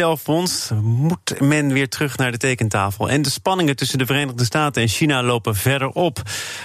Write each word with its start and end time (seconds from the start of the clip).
Herstelfonds 0.00 0.70
moet 0.82 1.40
men 1.40 1.72
weer 1.72 1.88
terug 1.88 2.16
naar 2.16 2.32
de 2.32 2.38
tekentafel. 2.38 3.10
En 3.10 3.22
de 3.22 3.30
spanningen 3.30 3.76
tussen 3.76 3.98
de 3.98 4.06
Verenigde 4.06 4.44
Staten 4.44 4.82
en 4.82 4.88
China 4.88 5.22
lopen 5.22 5.54
verder 5.54 5.88
op. 5.88 6.22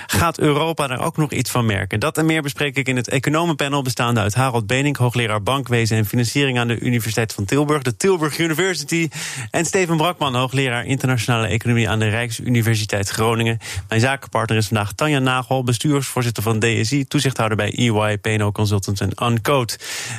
Gaat 0.07 0.39
Europa 0.39 0.87
daar 0.87 1.05
ook 1.05 1.17
nog 1.17 1.31
iets 1.31 1.51
van 1.51 1.65
merken? 1.65 1.99
Dat 1.99 2.17
en 2.17 2.25
meer 2.25 2.41
bespreek 2.41 2.77
ik 2.77 2.87
in 2.87 2.95
het 2.95 3.09
economenpanel 3.09 3.81
bestaande 3.81 4.19
uit 4.19 4.33
Harold 4.33 4.67
Benink, 4.67 4.97
hoogleraar 4.97 5.43
bankwezen 5.43 5.97
en 5.97 6.05
financiering 6.05 6.59
aan 6.59 6.67
de 6.67 6.79
Universiteit 6.79 7.33
van 7.33 7.45
Tilburg, 7.45 7.81
de 7.81 7.97
Tilburg 7.97 8.37
University, 8.37 9.09
en 9.51 9.65
Steven 9.65 9.97
Brakman, 9.97 10.35
hoogleraar 10.35 10.85
internationale 10.85 11.47
economie 11.47 11.89
aan 11.89 11.99
de 11.99 12.09
Rijksuniversiteit 12.09 13.09
Groningen. 13.09 13.57
Mijn 13.87 14.01
zakenpartner 14.01 14.57
is 14.57 14.67
vandaag 14.67 14.93
Tanja 14.93 15.19
Nagel, 15.19 15.63
bestuursvoorzitter 15.63 16.43
van 16.43 16.59
DSI, 16.59 17.05
toezichthouder 17.05 17.57
bij 17.57 17.73
EY, 17.73 18.17
PNO 18.17 18.51
Consultants 18.51 19.01
en 19.01 19.11
Uncode. 19.23 19.73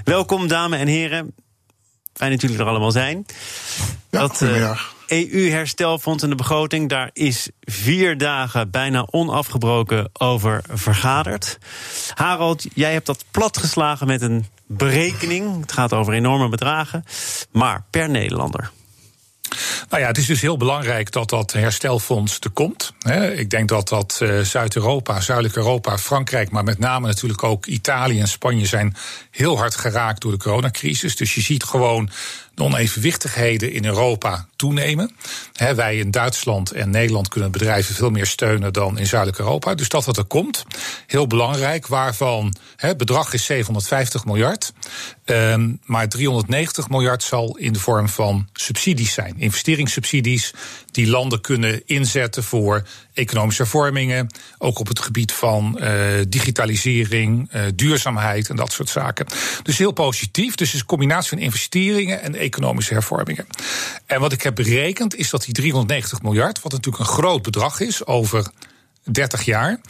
Welkom, 0.04 0.48
dames 0.48 0.78
en 0.78 0.86
heren. 0.86 1.34
Fijn 2.16 2.30
dat 2.30 2.40
jullie 2.40 2.58
er 2.58 2.66
allemaal 2.66 2.90
zijn. 2.90 3.26
Ja, 4.10 4.20
dat 4.20 4.40
EU-herstelfonds 5.06 6.22
en 6.22 6.28
de 6.28 6.34
begroting, 6.34 6.88
daar 6.88 7.10
is 7.12 7.48
vier 7.60 8.18
dagen 8.18 8.70
bijna 8.70 9.06
onafgebroken 9.10 10.10
over 10.12 10.62
vergaderd. 10.72 11.58
Harold, 12.14 12.66
jij 12.74 12.92
hebt 12.92 13.06
dat 13.06 13.24
platgeslagen 13.30 14.06
met 14.06 14.22
een 14.22 14.46
berekening. 14.66 15.60
Het 15.60 15.72
gaat 15.72 15.92
over 15.92 16.12
enorme 16.12 16.48
bedragen, 16.48 17.04
maar 17.52 17.84
per 17.90 18.10
Nederlander. 18.10 18.70
Nou 19.88 20.02
ja, 20.02 20.08
het 20.08 20.18
is 20.18 20.26
dus 20.26 20.40
heel 20.40 20.56
belangrijk 20.56 21.12
dat 21.12 21.30
dat 21.30 21.52
herstelfonds 21.52 22.38
er 22.40 22.50
komt. 22.50 22.92
Ik 23.36 23.50
denk 23.50 23.68
dat 23.68 23.88
dat 23.88 24.20
uh, 24.22 24.40
Zuid-Europa, 24.40 25.20
Zuidelijk 25.20 25.56
Europa, 25.56 25.98
Frankrijk, 25.98 26.50
maar 26.50 26.64
met 26.64 26.78
name 26.78 27.06
natuurlijk 27.06 27.42
ook 27.42 27.66
Italië 27.66 28.20
en 28.20 28.28
Spanje 28.28 28.66
zijn 28.66 28.96
heel 29.30 29.56
hard 29.56 29.76
geraakt 29.76 30.20
door 30.20 30.32
de 30.32 30.38
coronacrisis. 30.38 31.16
Dus 31.16 31.34
je 31.34 31.40
ziet 31.40 31.64
gewoon 31.64 32.10
de 32.56 32.62
onevenwichtigheden 32.62 33.72
in 33.72 33.84
Europa 33.84 34.46
toenemen. 34.56 35.10
wij 35.74 35.98
in 35.98 36.10
Duitsland 36.10 36.70
en 36.70 36.90
Nederland 36.90 37.28
kunnen 37.28 37.50
bedrijven 37.50 37.94
veel 37.94 38.10
meer 38.10 38.26
steunen 38.26 38.72
dan 38.72 38.98
in 38.98 39.06
Zuidelijk 39.06 39.38
Europa. 39.38 39.74
Dus 39.74 39.88
dat 39.88 40.04
wat 40.04 40.16
er 40.16 40.24
komt, 40.24 40.64
heel 41.06 41.26
belangrijk. 41.26 41.86
Waarvan 41.86 42.54
het 42.76 42.96
bedrag 42.96 43.32
is 43.32 43.44
750 43.44 44.24
miljard. 44.24 44.72
Um, 45.24 45.80
maar 45.84 46.08
390 46.08 46.88
miljard 46.88 47.22
zal 47.22 47.56
in 47.56 47.72
de 47.72 47.78
vorm 47.78 48.08
van 48.08 48.48
subsidies 48.52 49.12
zijn. 49.12 49.34
Investeringssubsidies 49.38 50.52
die 50.96 51.06
landen 51.06 51.40
kunnen 51.40 51.82
inzetten 51.86 52.44
voor 52.44 52.86
economische 53.12 53.62
hervormingen. 53.62 54.26
Ook 54.58 54.78
op 54.78 54.88
het 54.88 55.00
gebied 55.00 55.32
van 55.32 55.78
uh, 55.80 55.90
digitalisering, 56.28 57.52
uh, 57.54 57.62
duurzaamheid 57.74 58.48
en 58.48 58.56
dat 58.56 58.72
soort 58.72 58.88
zaken. 58.88 59.26
Dus 59.62 59.78
heel 59.78 59.92
positief. 59.92 60.54
Dus 60.54 60.66
het 60.66 60.74
is 60.74 60.80
een 60.80 60.86
combinatie 60.86 61.28
van 61.28 61.38
investeringen 61.38 62.22
en 62.22 62.34
economische 62.34 62.92
hervormingen. 62.92 63.46
En 64.06 64.20
wat 64.20 64.32
ik 64.32 64.42
heb 64.42 64.54
berekend 64.54 65.14
is 65.14 65.30
dat 65.30 65.44
die 65.44 65.54
390 65.54 66.22
miljard, 66.22 66.62
wat 66.62 66.72
natuurlijk 66.72 67.04
een 67.04 67.14
groot 67.14 67.42
bedrag 67.42 67.80
is 67.80 68.06
over 68.06 68.50
30 69.02 69.42
jaar, 69.42 69.80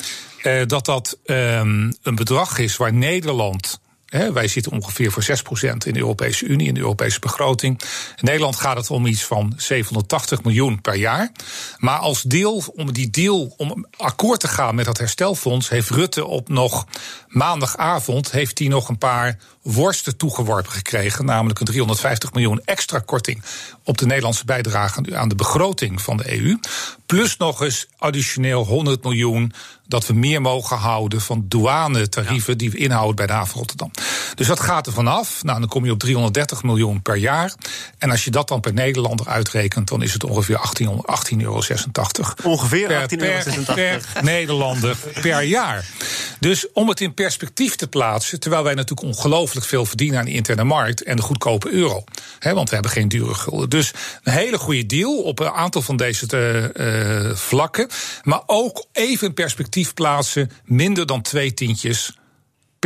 uh, 0.43 0.63
dat 0.67 0.85
dat 0.85 1.19
um, 1.25 1.97
een 2.03 2.15
bedrag 2.15 2.59
is 2.59 2.77
waar 2.77 2.93
Nederland 2.93 3.81
wij 4.07 4.49
zitten 4.49 4.73
ongeveer 4.73 5.13
voor 5.13 5.23
6% 5.23 5.77
in 5.87 5.93
de 5.93 5.99
Europese 5.99 6.45
Unie, 6.45 6.67
in 6.67 6.75
de 6.75 6.81
Europese 6.81 7.21
begroting. 7.21 7.81
In 8.17 8.25
Nederland 8.25 8.57
gaat 8.57 8.77
het 8.77 8.91
om 8.91 9.07
iets 9.07 9.25
van 9.25 9.53
780 9.57 10.43
miljoen 10.43 10.81
per 10.81 10.95
jaar. 10.95 11.31
Maar 11.79 11.99
als 11.99 12.23
deel, 12.23 12.63
om 12.75 12.93
die 12.93 13.11
deal, 13.11 13.55
om 13.57 13.87
akkoord 13.97 14.41
te 14.41 14.49
gaan 14.49 14.75
met 14.75 14.85
dat 14.85 14.99
herstelfonds, 14.99 15.69
heeft 15.69 15.91
Rutte 15.91 16.25
op 16.25 16.49
nog 16.49 16.87
maandagavond 17.29 18.31
heeft 18.31 18.59
hij 18.59 18.69
nog 18.69 18.89
een 18.89 18.99
paar 18.99 19.39
worsten 19.73 20.17
toegeworpen 20.17 20.73
gekregen. 20.73 21.25
Namelijk 21.25 21.59
een 21.59 21.67
350 21.67 22.33
miljoen 22.33 22.61
extra 22.65 22.99
korting 22.99 23.43
op 23.85 23.99
de 23.99 24.07
Nederlandse 24.07 24.45
bijdrage 24.45 25.17
aan 25.17 25.29
de 25.29 25.35
begroting 25.35 26.03
van 26.03 26.17
de 26.17 26.39
EU. 26.39 26.59
Plus 27.07 27.37
nog 27.37 27.63
eens 27.63 27.87
additioneel 27.99 28.65
100 28.65 29.03
miljoen 29.03 29.53
dat 29.89 30.07
we 30.07 30.13
meer 30.13 30.41
mogen 30.41 30.77
houden 30.77 31.21
van 31.21 31.45
douanetarieven 31.49 32.59
die 32.59 32.71
we 32.71 32.79
inhouden 32.79 33.17
bij 33.17 33.27
de 33.27 33.33
haven 33.33 33.59
Rotterdam. 33.59 33.91
Dus 34.35 34.47
dat 34.47 34.61
gaat 34.61 34.87
er 34.87 34.93
vanaf. 34.93 35.43
Nou, 35.43 35.61
dan 35.61 35.69
kom 35.69 35.85
je 35.85 35.91
op 35.91 35.99
330 35.99 36.63
miljoen 36.63 37.03
per 37.03 37.17
jaar. 37.17 37.55
En 37.99 38.11
als 38.11 38.25
je 38.25 38.31
dat 38.31 38.49
dan 38.49 38.61
per 38.61 38.73
Nederlander 38.73 39.29
uitrekent, 39.29 39.89
dan 39.89 40.03
is 40.03 40.13
het 40.13 40.25
ongeveer 40.25 40.57
18,86 40.57 41.39
euro. 41.39 41.63
Ongeveer 42.43 42.87
per, 42.87 43.19
18,86 43.19 43.25
euro. 43.25 43.63
Per, 43.65 43.75
per 43.75 44.25
Nederlander 44.25 44.97
per 45.21 45.43
jaar. 45.43 45.85
Dus 46.41 46.73
om 46.73 46.89
het 46.89 47.01
in 47.01 47.15
perspectief 47.15 47.77
te 47.77 47.89
plaatsen, 47.89 48.41
terwijl 48.41 48.63
wij 48.63 48.75
natuurlijk 48.75 49.09
ongelooflijk 49.09 49.67
veel 49.67 49.87
verdienen 49.87 50.19
aan 50.19 50.25
de 50.25 50.31
interne 50.31 50.65
markt 50.65 51.03
en 51.03 51.17
de 51.17 51.23
goedkope 51.23 51.71
euro. 51.71 52.05
Hè, 52.39 52.55
want 52.55 52.69
we 52.69 52.75
hebben 52.75 52.93
geen 52.93 53.09
dure 53.09 53.35
gulden. 53.35 53.71
Dus 53.71 53.93
een 54.23 54.33
hele 54.33 54.59
goede 54.59 54.87
deal 54.87 55.23
op 55.23 55.39
een 55.39 55.51
aantal 55.51 55.83
van 55.83 55.97
deze 55.97 56.27
te, 56.27 56.71
uh, 56.75 57.37
vlakken. 57.37 57.89
Maar 58.23 58.43
ook 58.47 58.87
even 58.93 59.27
in 59.27 59.35
perspectief 59.35 59.95
plaatsen, 59.95 60.51
minder 60.65 61.07
dan 61.07 61.23
twee 61.23 61.55
tientjes 61.55 62.17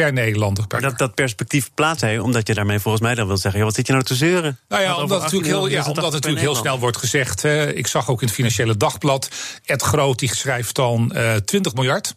per 0.01 0.13
Nederlander. 0.13 0.67
Per 0.67 0.81
dat, 0.81 0.99
dat 0.99 1.15
perspectief 1.15 1.71
plaatst 1.75 2.01
hij, 2.01 2.19
omdat 2.19 2.47
je 2.47 2.55
daarmee 2.55 2.79
volgens 2.79 3.03
mij 3.03 3.15
dan 3.15 3.27
wil 3.27 3.37
zeggen: 3.37 3.65
wat 3.65 3.75
zit 3.75 3.87
je 3.87 3.93
nou 3.93 4.05
te 4.05 4.15
zeuren? 4.15 4.59
Nou 4.69 4.83
ja, 4.83 4.95
omdat 4.95 5.11
het 5.11 5.23
natuurlijk 5.23 5.51
heel, 5.51 5.69
ja, 5.69 5.85
omdat 5.85 6.05
het 6.05 6.13
natuurlijk 6.13 6.43
heel 6.43 6.55
snel 6.55 6.79
wordt 6.79 6.97
gezegd. 6.97 7.43
Hè, 7.43 7.73
ik 7.73 7.87
zag 7.87 8.09
ook 8.09 8.21
in 8.21 8.27
het 8.27 8.37
Financiële 8.37 8.77
Dagblad. 8.77 9.29
Ed 9.65 9.83
Groot 9.83 10.19
die 10.19 10.35
schrijft 10.35 10.75
dan 10.75 11.13
uh, 11.15 11.35
20 11.35 11.75
miljard. 11.75 12.15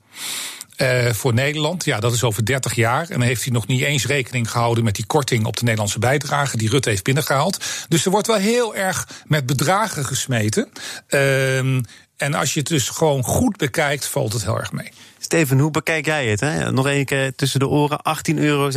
Uh, 0.77 1.11
voor 1.11 1.33
Nederland, 1.33 1.85
ja, 1.85 1.99
dat 1.99 2.13
is 2.13 2.23
over 2.23 2.45
30 2.45 2.73
jaar. 2.73 3.01
En 3.01 3.19
dan 3.19 3.27
heeft 3.27 3.43
hij 3.43 3.53
nog 3.53 3.67
niet 3.67 3.81
eens 3.81 4.05
rekening 4.05 4.51
gehouden 4.51 4.83
met 4.83 4.95
die 4.95 5.05
korting 5.05 5.45
op 5.45 5.57
de 5.57 5.63
Nederlandse 5.63 5.99
bijdrage 5.99 6.57
die 6.57 6.69
Rutte 6.69 6.89
heeft 6.89 7.03
binnengehaald. 7.03 7.65
Dus 7.87 8.05
er 8.05 8.11
wordt 8.11 8.27
wel 8.27 8.35
heel 8.35 8.75
erg 8.75 9.07
met 9.25 9.45
bedragen 9.45 10.05
gesmeten. 10.05 10.69
Uh, 11.09 11.81
en 12.23 12.33
als 12.33 12.53
je 12.53 12.59
het 12.59 12.69
dus 12.69 12.89
gewoon 12.89 13.23
goed 13.23 13.57
bekijkt, 13.57 14.07
valt 14.07 14.33
het 14.33 14.43
heel 14.43 14.57
erg 14.57 14.71
mee. 14.71 14.91
Steven, 15.19 15.59
hoe 15.59 15.71
bekijk 15.71 16.05
jij 16.05 16.27
het? 16.27 16.39
Hè? 16.39 16.71
Nog 16.71 16.87
één 16.87 17.05
keer 17.05 17.35
tussen 17.35 17.59
de 17.59 17.67
oren: 17.67 17.99
18,86 18.31 18.35
euro 18.35 18.69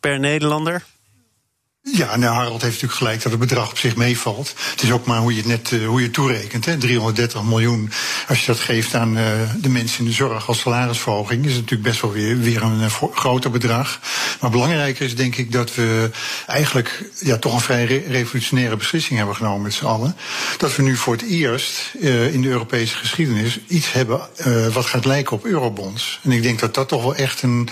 per 0.00 0.18
Nederlander. 0.18 0.84
Ja, 1.92 2.16
nou, 2.16 2.34
Harold 2.34 2.62
heeft 2.62 2.74
natuurlijk 2.74 2.98
gelijk 2.98 3.22
dat 3.22 3.32
het 3.32 3.40
bedrag 3.40 3.70
op 3.70 3.78
zich 3.78 3.96
meevalt. 3.96 4.54
Het 4.70 4.82
is 4.82 4.92
ook 4.92 5.06
maar 5.06 5.18
hoe 5.18 5.32
je 5.32 5.38
het 5.38 5.46
net 5.46 5.70
uh, 5.70 5.86
hoe 5.86 6.02
je 6.02 6.10
toerekent. 6.10 6.64
Hè. 6.64 6.78
330 6.78 7.42
miljoen, 7.42 7.90
als 8.28 8.40
je 8.40 8.46
dat 8.46 8.60
geeft 8.60 8.94
aan 8.94 9.16
uh, 9.16 9.24
de 9.60 9.68
mensen 9.68 9.98
in 9.98 10.04
de 10.04 10.12
zorg 10.12 10.48
als 10.48 10.60
salarisverhoging, 10.60 11.44
is 11.44 11.52
het 11.52 11.60
natuurlijk 11.60 11.88
best 11.88 12.00
wel 12.00 12.12
weer, 12.12 12.38
weer 12.38 12.62
een 12.62 12.80
uh, 12.80 13.02
groter 13.14 13.50
bedrag. 13.50 14.00
Maar 14.40 14.50
belangrijker 14.50 15.04
is 15.04 15.16
denk 15.16 15.36
ik 15.36 15.52
dat 15.52 15.74
we 15.74 16.10
eigenlijk 16.46 17.10
ja, 17.18 17.36
toch 17.36 17.54
een 17.54 17.60
vrij 17.60 17.84
re 17.84 18.02
revolutionaire 18.08 18.76
beslissing 18.76 19.18
hebben 19.18 19.36
genomen 19.36 19.62
met 19.62 19.74
z'n 19.74 19.84
allen. 19.84 20.16
Dat 20.56 20.76
we 20.76 20.82
nu 20.82 20.96
voor 20.96 21.12
het 21.12 21.22
eerst 21.22 21.94
in 22.32 22.42
de 22.42 22.48
Europese 22.48 22.96
geschiedenis 22.96 23.60
iets 23.66 23.92
hebben 23.92 24.20
wat 24.72 24.86
gaat 24.86 25.04
lijken 25.04 25.36
op 25.36 25.44
eurobonds. 25.44 26.20
En 26.22 26.32
ik 26.32 26.42
denk 26.42 26.58
dat 26.58 26.74
dat 26.74 26.88
toch 26.88 27.02
wel 27.02 27.14
echt 27.14 27.42
een, 27.42 27.68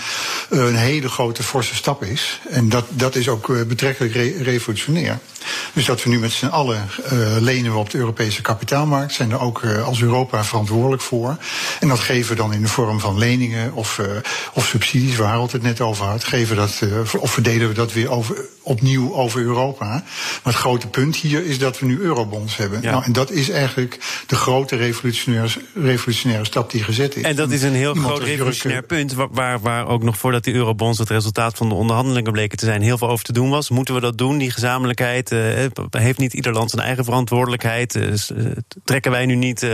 een 0.49 0.75
hele 0.75 1.09
grote 1.09 1.43
forse 1.43 1.75
stap 1.75 2.03
is. 2.03 2.39
En 2.49 2.69
dat, 2.69 2.85
dat 2.89 3.15
is 3.15 3.27
ook 3.27 3.67
betrekkelijk 3.67 4.02
Re 4.07 4.43
revolutionair. 4.43 5.19
Dus 5.73 5.85
dat 5.85 6.03
we 6.03 6.09
nu 6.09 6.19
met 6.19 6.31
z'n 6.31 6.45
allen 6.45 6.87
uh, 7.13 7.35
lenen 7.39 7.71
we 7.71 7.77
op 7.77 7.89
de 7.89 7.97
Europese 7.97 8.41
kapitaalmarkt, 8.41 9.13
zijn 9.13 9.31
er 9.31 9.39
ook 9.39 9.61
uh, 9.61 9.87
als 9.87 10.01
Europa 10.01 10.43
verantwoordelijk 10.43 11.01
voor. 11.01 11.37
En 11.79 11.87
dat 11.87 11.99
geven 11.99 12.29
we 12.29 12.35
dan 12.35 12.53
in 12.53 12.61
de 12.61 12.67
vorm 12.67 12.99
van 12.99 13.17
leningen 13.17 13.73
of, 13.73 13.97
uh, 13.97 14.05
of 14.53 14.65
subsidies, 14.65 15.15
waar 15.15 15.27
Harold 15.27 15.51
het 15.51 15.61
net 15.61 15.81
over 15.81 16.05
had. 16.05 16.23
Geven 16.23 16.55
dat, 16.55 16.81
of 17.19 17.31
verdelen 17.31 17.67
we 17.67 17.73
dat 17.73 17.93
weer 17.93 18.09
over, 18.09 18.35
opnieuw 18.61 19.13
over 19.13 19.41
Europa. 19.41 19.85
Maar 19.85 20.53
het 20.53 20.55
grote 20.55 20.87
punt 20.87 21.15
hier 21.15 21.45
is 21.45 21.59
dat 21.59 21.79
we 21.79 21.85
nu 21.85 21.99
eurobonds 21.99 22.57
hebben. 22.57 22.81
Ja. 22.81 22.91
Nou, 22.91 23.03
en 23.03 23.11
dat 23.11 23.31
is 23.31 23.49
eigenlijk 23.49 24.23
de 24.27 24.35
grote 24.35 24.75
revolutionaire, 24.75 25.49
revolutionaire 25.73 26.45
stap 26.45 26.71
die 26.71 26.83
gezet 26.83 27.15
is. 27.15 27.23
En 27.23 27.35
dat 27.35 27.51
is 27.51 27.61
een 27.61 27.73
heel 27.73 27.93
groot 27.93 28.23
revolutionair 28.23 28.83
punt, 28.83 29.13
waar, 29.13 29.59
waar 29.59 29.87
ook 29.87 30.03
nog 30.03 30.17
voordat 30.17 30.43
die 30.43 30.53
eurobonds 30.53 30.99
het 30.99 31.09
resultaat 31.09 31.57
van 31.57 31.69
de 31.69 31.75
onderhandelingen 31.75 32.31
bleken 32.31 32.57
te 32.57 32.65
zijn, 32.65 32.81
heel 32.81 32.97
veel 32.97 33.09
over 33.09 33.25
te 33.25 33.33
doen 33.33 33.49
was. 33.49 33.69
Moeten 33.69 33.92
we 33.93 34.01
dat 34.01 34.17
doen, 34.17 34.37
die 34.37 34.51
gezamenlijkheid? 34.51 35.31
Uh, 35.31 35.39
Heeft 35.89 36.17
niet 36.17 36.33
ieder 36.33 36.53
land 36.53 36.69
zijn 36.69 36.85
eigen 36.85 37.03
verantwoordelijkheid? 37.03 37.99
trekken 38.83 39.11
wij 39.11 39.25
nu 39.25 39.35
niet 39.35 39.67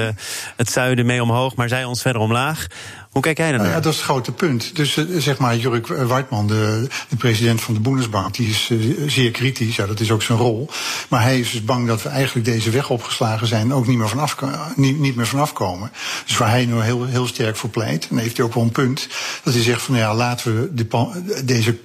het 0.55 0.69
zuiden 0.71 1.05
mee 1.05 1.21
omhoog, 1.21 1.55
maar 1.55 1.67
zij 1.69 1.83
ons 1.83 2.01
verder 2.01 2.21
omlaag? 2.21 2.67
Hoe 3.09 3.21
kijk 3.21 3.37
jij 3.37 3.51
naar? 3.51 3.65
Ja, 3.65 3.79
dat 3.79 3.91
is 3.91 3.97
het 3.97 4.05
grote 4.05 4.31
punt. 4.31 4.75
Dus 4.75 4.97
zeg 5.17 5.37
maar, 5.37 5.57
Jurk 5.57 5.87
Weidman, 5.87 6.47
de, 6.47 6.87
de, 7.09 7.15
president 7.15 7.61
van 7.61 7.73
de 7.73 7.79
Bundesbank, 7.79 8.35
die 8.35 8.49
is 8.49 8.71
zeer 9.07 9.31
kritisch. 9.31 9.75
Ja, 9.75 9.85
dat 9.85 9.99
is 9.99 10.11
ook 10.11 10.21
zijn 10.21 10.37
rol. 10.37 10.69
Maar 11.09 11.21
hij 11.21 11.39
is 11.39 11.51
dus 11.51 11.63
bang 11.63 11.87
dat 11.87 12.03
we 12.03 12.09
eigenlijk 12.09 12.45
deze 12.45 12.69
weg 12.69 12.89
opgeslagen 12.89 13.47
zijn 13.47 13.61
en 13.61 13.73
ook 13.73 13.87
niet 13.87 13.97
meer 13.97 14.09
vanaf, 14.09 14.35
niet, 14.75 14.99
niet 14.99 15.15
meer 15.15 15.27
vanaf 15.27 15.53
komen. 15.53 15.91
Dus 16.25 16.37
waar 16.37 16.49
hij 16.49 16.65
nu 16.65 16.81
heel, 16.81 17.05
heel 17.05 17.27
sterk 17.27 17.55
voor 17.55 17.69
pleit, 17.69 18.07
en 18.09 18.17
heeft 18.17 18.37
hij 18.37 18.45
ook 18.45 18.53
wel 18.53 18.63
een 18.63 18.71
punt, 18.71 19.07
dat 19.43 19.53
hij 19.53 19.63
zegt 19.63 19.81
van 19.81 19.95
nou 19.95 20.05
ja, 20.05 20.15
laten 20.15 20.55
we 20.55 20.73
de, 20.73 21.43
deze 21.45 21.77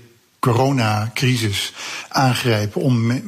coronacrisis 0.45 1.73
aangrijpen 2.09 2.81
om 2.81 3.23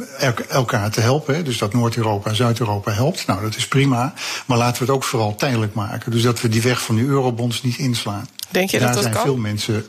elkaar 0.48 0.90
te 0.90 1.00
helpen. 1.00 1.44
Dus 1.44 1.58
dat 1.58 1.72
Noord-Europa 1.72 2.34
Zuid-Europa 2.34 2.92
helpt. 2.92 3.26
Nou, 3.26 3.40
dat 3.42 3.56
is 3.56 3.68
prima. 3.68 4.14
Maar 4.46 4.58
laten 4.58 4.78
we 4.78 4.84
het 4.84 4.94
ook 4.94 5.04
vooral 5.04 5.34
tijdelijk 5.34 5.74
maken. 5.74 6.10
Dus 6.10 6.22
dat 6.22 6.40
we 6.40 6.48
die 6.48 6.62
weg 6.62 6.82
van 6.82 6.96
de 6.96 7.02
eurobonds 7.02 7.62
niet 7.62 7.78
inslaan. 7.78 8.28
Denk 8.50 8.70
je 8.70 8.78
Daar 8.78 8.86
dat 8.86 8.94
dat 8.94 9.02
zijn 9.02 9.14
kan? 9.14 9.24
veel 9.24 9.36
mensen. 9.36 9.86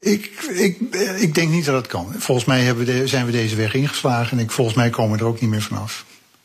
Ik, 0.00 0.30
ik, 0.50 0.80
ik 1.18 1.34
denk 1.34 1.50
niet 1.50 1.64
dat 1.64 1.74
het 1.74 1.86
kan. 1.86 2.14
Volgens 2.18 2.46
mij 2.46 2.60
hebben 2.60 2.86
we 2.86 2.92
de, 2.92 3.06
zijn 3.06 3.26
we 3.26 3.32
deze 3.32 3.56
weg 3.56 3.74
ingeslagen 3.74 4.38
en 4.38 4.44
ik, 4.44 4.50
volgens 4.50 4.76
mij 4.76 4.90
komen 4.90 5.18
we 5.18 5.24
er 5.24 5.30
ook 5.30 5.40
niet 5.40 5.50
meer 5.50 5.62
vanaf. 5.62 6.04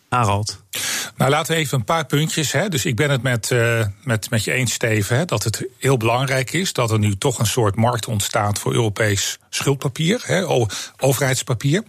Harald. 0.09 0.62
Nou, 1.17 1.31
laten 1.31 1.53
we 1.53 1.59
even 1.59 1.77
een 1.77 1.85
paar 1.85 2.05
puntjes. 2.05 2.51
Hè. 2.51 2.69
Dus 2.69 2.85
ik 2.85 2.95
ben 2.95 3.09
het 3.09 3.21
met, 3.21 3.49
uh, 3.49 3.85
met, 4.03 4.29
met 4.29 4.43
je 4.43 4.51
eens, 4.51 4.73
Steven, 4.73 5.17
hè, 5.17 5.25
dat 5.25 5.43
het 5.43 5.65
heel 5.79 5.97
belangrijk 5.97 6.53
is 6.53 6.73
dat 6.73 6.91
er 6.91 6.99
nu 6.99 7.17
toch 7.17 7.39
een 7.39 7.45
soort 7.45 7.75
markt 7.75 8.07
ontstaat 8.07 8.59
voor 8.59 8.73
Europees 8.73 9.37
schuldpapier, 9.49 10.21
hè, 10.25 10.67
overheidspapier. 10.99 11.83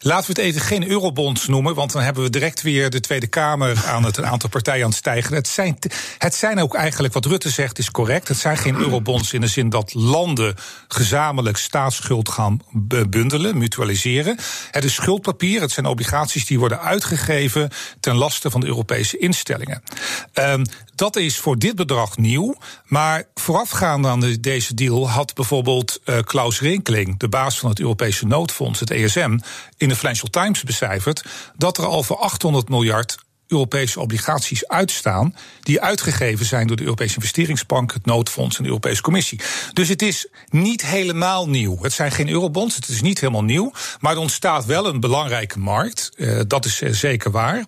Laten 0.00 0.34
we 0.34 0.40
het 0.40 0.50
even 0.50 0.60
geen 0.60 0.88
eurobonds 0.88 1.46
noemen, 1.46 1.74
want 1.74 1.92
dan 1.92 2.02
hebben 2.02 2.22
we 2.22 2.30
direct 2.30 2.62
weer 2.62 2.90
de 2.90 3.00
Tweede 3.00 3.26
Kamer 3.26 3.84
aan 3.86 4.04
het 4.04 4.16
een 4.16 4.26
aantal 4.26 4.48
partijen 4.48 4.82
aan 4.82 4.88
het 4.88 4.98
stijgen. 4.98 5.34
Het 5.34 5.48
zijn, 5.48 5.78
het 6.18 6.34
zijn 6.34 6.60
ook 6.60 6.74
eigenlijk, 6.74 7.14
wat 7.14 7.24
Rutte 7.24 7.50
zegt, 7.50 7.78
is 7.78 7.90
correct. 7.90 8.28
Het 8.28 8.36
zijn 8.36 8.56
geen 8.56 8.76
eurobonds 8.76 9.32
in 9.32 9.40
de 9.40 9.46
zin 9.46 9.68
dat 9.68 9.94
landen 9.94 10.54
gezamenlijk 10.88 11.56
staatsschuld 11.56 12.28
gaan 12.28 12.60
bundelen, 13.08 13.58
mutualiseren. 13.58 14.36
Het 14.70 14.84
is 14.84 14.94
schuldpapier, 14.94 15.60
het 15.60 15.70
zijn 15.70 15.86
obligaties 15.86 16.46
die 16.46 16.58
worden 16.58 16.80
uitgegeven 16.80 17.70
ten 18.00 18.16
laste 18.24 18.50
van 18.50 18.60
de 18.60 18.66
Europese 18.66 19.18
instellingen. 19.18 19.82
Um, 20.34 20.64
dat 20.94 21.16
is 21.16 21.38
voor 21.38 21.58
dit 21.58 21.76
bedrag 21.76 22.16
nieuw. 22.16 22.56
Maar 22.84 23.24
voorafgaand 23.34 24.06
aan 24.06 24.20
de, 24.20 24.40
deze 24.40 24.74
deal 24.74 25.10
had 25.10 25.34
bijvoorbeeld 25.34 26.00
uh, 26.04 26.18
Klaus 26.24 26.60
Rinkeling, 26.60 27.18
de 27.18 27.28
baas 27.28 27.58
van 27.58 27.70
het 27.70 27.80
Europese 27.80 28.26
noodfonds, 28.26 28.80
het 28.80 28.90
ESM, 28.90 29.38
in 29.76 29.88
de 29.88 29.96
Financial 29.96 30.30
Times 30.30 30.62
becijferd 30.62 31.24
dat 31.56 31.78
er 31.78 31.86
al 31.86 32.02
voor 32.02 32.16
800 32.16 32.68
miljard 32.68 33.16
Europese 33.46 34.00
obligaties 34.00 34.68
uitstaan. 34.68 35.34
die 35.62 35.80
uitgegeven 35.80 36.46
zijn 36.46 36.66
door 36.66 36.76
de 36.76 36.82
Europese 36.82 37.14
Investeringsbank, 37.14 37.92
het 37.92 38.06
Noodfonds 38.06 38.56
en 38.56 38.62
de 38.62 38.68
Europese 38.68 39.02
Commissie. 39.02 39.40
Dus 39.72 39.88
het 39.88 40.02
is 40.02 40.26
niet 40.48 40.86
helemaal 40.86 41.48
nieuw. 41.48 41.78
Het 41.82 41.92
zijn 41.92 42.12
geen 42.12 42.28
eurobonds, 42.28 42.74
het 42.74 42.88
is 42.88 43.02
niet 43.02 43.20
helemaal 43.20 43.44
nieuw. 43.44 43.72
Maar 44.00 44.12
er 44.12 44.18
ontstaat 44.18 44.64
wel 44.64 44.86
een 44.86 45.00
belangrijke 45.00 45.58
markt. 45.58 46.10
Uh, 46.16 46.40
dat 46.46 46.64
is 46.64 46.80
uh, 46.80 46.92
zeker 46.92 47.30
waar. 47.30 47.64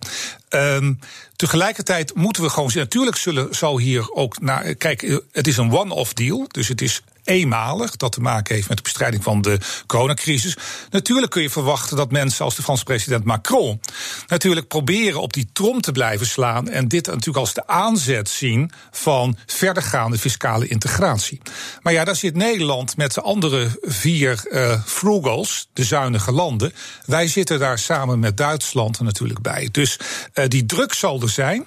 Um, 0.49 0.99
tegelijkertijd 1.35 2.15
moeten 2.15 2.43
we 2.43 2.49
gewoon. 2.49 2.71
Natuurlijk 2.73 3.17
zullen, 3.17 3.55
zal 3.55 3.79
hier 3.79 4.11
ook 4.11 4.41
naar. 4.41 4.75
Kijk, 4.75 5.21
het 5.31 5.47
is 5.47 5.57
een 5.57 5.71
one-off 5.71 6.13
deal. 6.13 6.45
Dus 6.47 6.67
het 6.67 6.81
is 6.81 7.01
eenmalig 7.27 7.95
dat 7.95 8.11
te 8.11 8.21
maken 8.21 8.55
heeft 8.55 8.67
met 8.67 8.77
de 8.77 8.83
bestrijding 8.83 9.23
van 9.23 9.41
de 9.41 9.59
coronacrisis. 9.87 10.57
Natuurlijk 10.89 11.31
kun 11.31 11.41
je 11.41 11.49
verwachten 11.49 11.97
dat 11.97 12.11
mensen 12.11 12.45
als 12.45 12.55
de 12.55 12.63
Franse 12.63 12.83
president 12.83 13.23
Macron 13.23 13.81
natuurlijk 14.27 14.67
proberen 14.67 15.21
op 15.21 15.33
die 15.33 15.49
trom 15.53 15.81
te 15.81 15.91
blijven 15.91 16.27
slaan 16.27 16.69
en 16.69 16.87
dit 16.87 17.05
natuurlijk 17.05 17.37
als 17.37 17.53
de 17.53 17.67
aanzet 17.67 18.29
zien 18.29 18.71
van 18.91 19.37
verdergaande 19.45 20.17
fiscale 20.17 20.67
integratie. 20.67 21.41
Maar 21.81 21.93
ja, 21.93 22.03
daar 22.03 22.15
zit 22.15 22.35
Nederland 22.35 22.97
met 22.97 23.13
de 23.13 23.21
andere 23.21 23.79
vier 23.81 24.45
uh, 24.49 24.81
frugals, 24.85 25.67
de 25.73 25.83
zuinige 25.83 26.31
landen. 26.31 26.73
Wij 27.05 27.27
zitten 27.27 27.59
daar 27.59 27.79
samen 27.79 28.19
met 28.19 28.37
Duitsland 28.37 28.99
natuurlijk 28.99 29.41
bij. 29.41 29.69
Dus 29.71 29.99
die 30.47 30.65
druk 30.65 30.93
zal 30.93 31.21
er 31.21 31.29
zijn. 31.29 31.65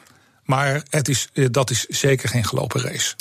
Maar 0.51 0.83
het 0.89 1.09
is, 1.09 1.29
dat 1.33 1.71
is 1.71 1.87
zeker 1.87 2.29
geen 2.29 2.45
gelopen 2.45 2.81
race. 2.81 3.15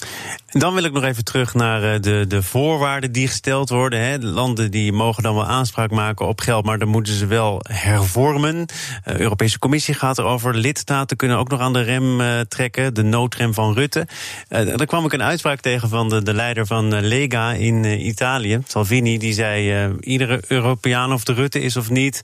Dan 0.48 0.74
wil 0.74 0.84
ik 0.84 0.92
nog 0.92 1.04
even 1.04 1.24
terug 1.24 1.54
naar 1.54 2.02
de, 2.02 2.26
de 2.28 2.44
voorwaarden 2.44 3.12
die 3.12 3.28
gesteld 3.28 3.70
worden. 3.70 4.00
Hè. 4.00 4.20
De 4.20 4.26
landen 4.26 4.72
die 4.72 4.92
mogen 4.92 5.24
dan 5.24 5.36
wel 5.36 5.46
aanspraak 5.46 5.92
maken 5.92 6.28
op 6.28 6.42
geld, 6.42 6.66
maar 6.66 6.80
dan 6.80 6.88
moeten 6.88 7.14
ze 7.14 7.26
wel 7.26 7.62
hervormen. 7.68 8.66
De 9.04 9.20
Europese 9.20 9.60
Commissie 9.60 9.94
gaat 9.94 10.18
erover. 10.18 10.56
Lidstaten 10.56 11.18
kunnen 11.18 11.38
ook 11.38 11.50
nog 11.50 11.60
aan 11.60 11.74
de 11.74 11.82
rem 11.82 12.22
trekken, 12.48 12.94
de 12.94 13.04
noodrem 13.04 13.54
van 13.54 13.74
Rutte. 13.74 14.08
Daar 14.48 14.86
kwam 14.86 15.06
ik 15.06 15.14
een 15.14 15.24
uitspraak 15.24 15.60
tegen 15.60 15.90
van 15.90 16.10
de, 16.10 16.24
de 16.24 16.34
leider 16.34 16.66
van 16.66 17.00
Lega 17.00 17.52
in 17.52 18.06
Italië, 18.08 18.62
Salvini. 18.68 19.18
Die 19.18 19.34
zei: 19.34 19.90
iedere 20.00 20.42
Europeaan 20.48 21.14
of 21.14 21.24
de 21.24 21.34
Rutte 21.34 21.62
is 21.62 21.78
of 21.78 21.90
niet. 21.90 22.22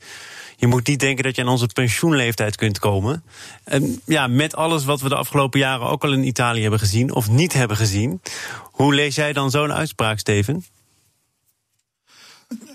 Je 0.56 0.68
moet 0.68 0.88
niet 0.88 1.00
denken 1.00 1.24
dat 1.24 1.36
je 1.36 1.42
aan 1.42 1.48
onze 1.48 1.68
pensioenleeftijd 1.68 2.56
kunt 2.56 2.80
komen. 2.80 3.24
En 3.64 4.02
ja, 4.06 4.28
met 4.28 4.56
alles 4.56 4.86
wat 4.86 5.02
we 5.02 5.10
de 5.10 5.16
afgelopen 5.16 5.60
jaren 5.60 5.88
ook 5.88 6.04
al 6.04 6.14
in 6.14 6.28
Italië 6.28 6.62
hebben 6.62 6.80
gezien 6.80 7.14
of 7.14 7.30
niet 7.30 7.54
hebben 7.54 7.78
gezien. 7.78 8.22
Hoe 8.62 8.94
lees 8.94 9.16
jij 9.16 9.34
dan 9.34 9.52
zo'n 9.52 9.74
uitspraak, 9.74 10.20
Steven? 10.20 10.66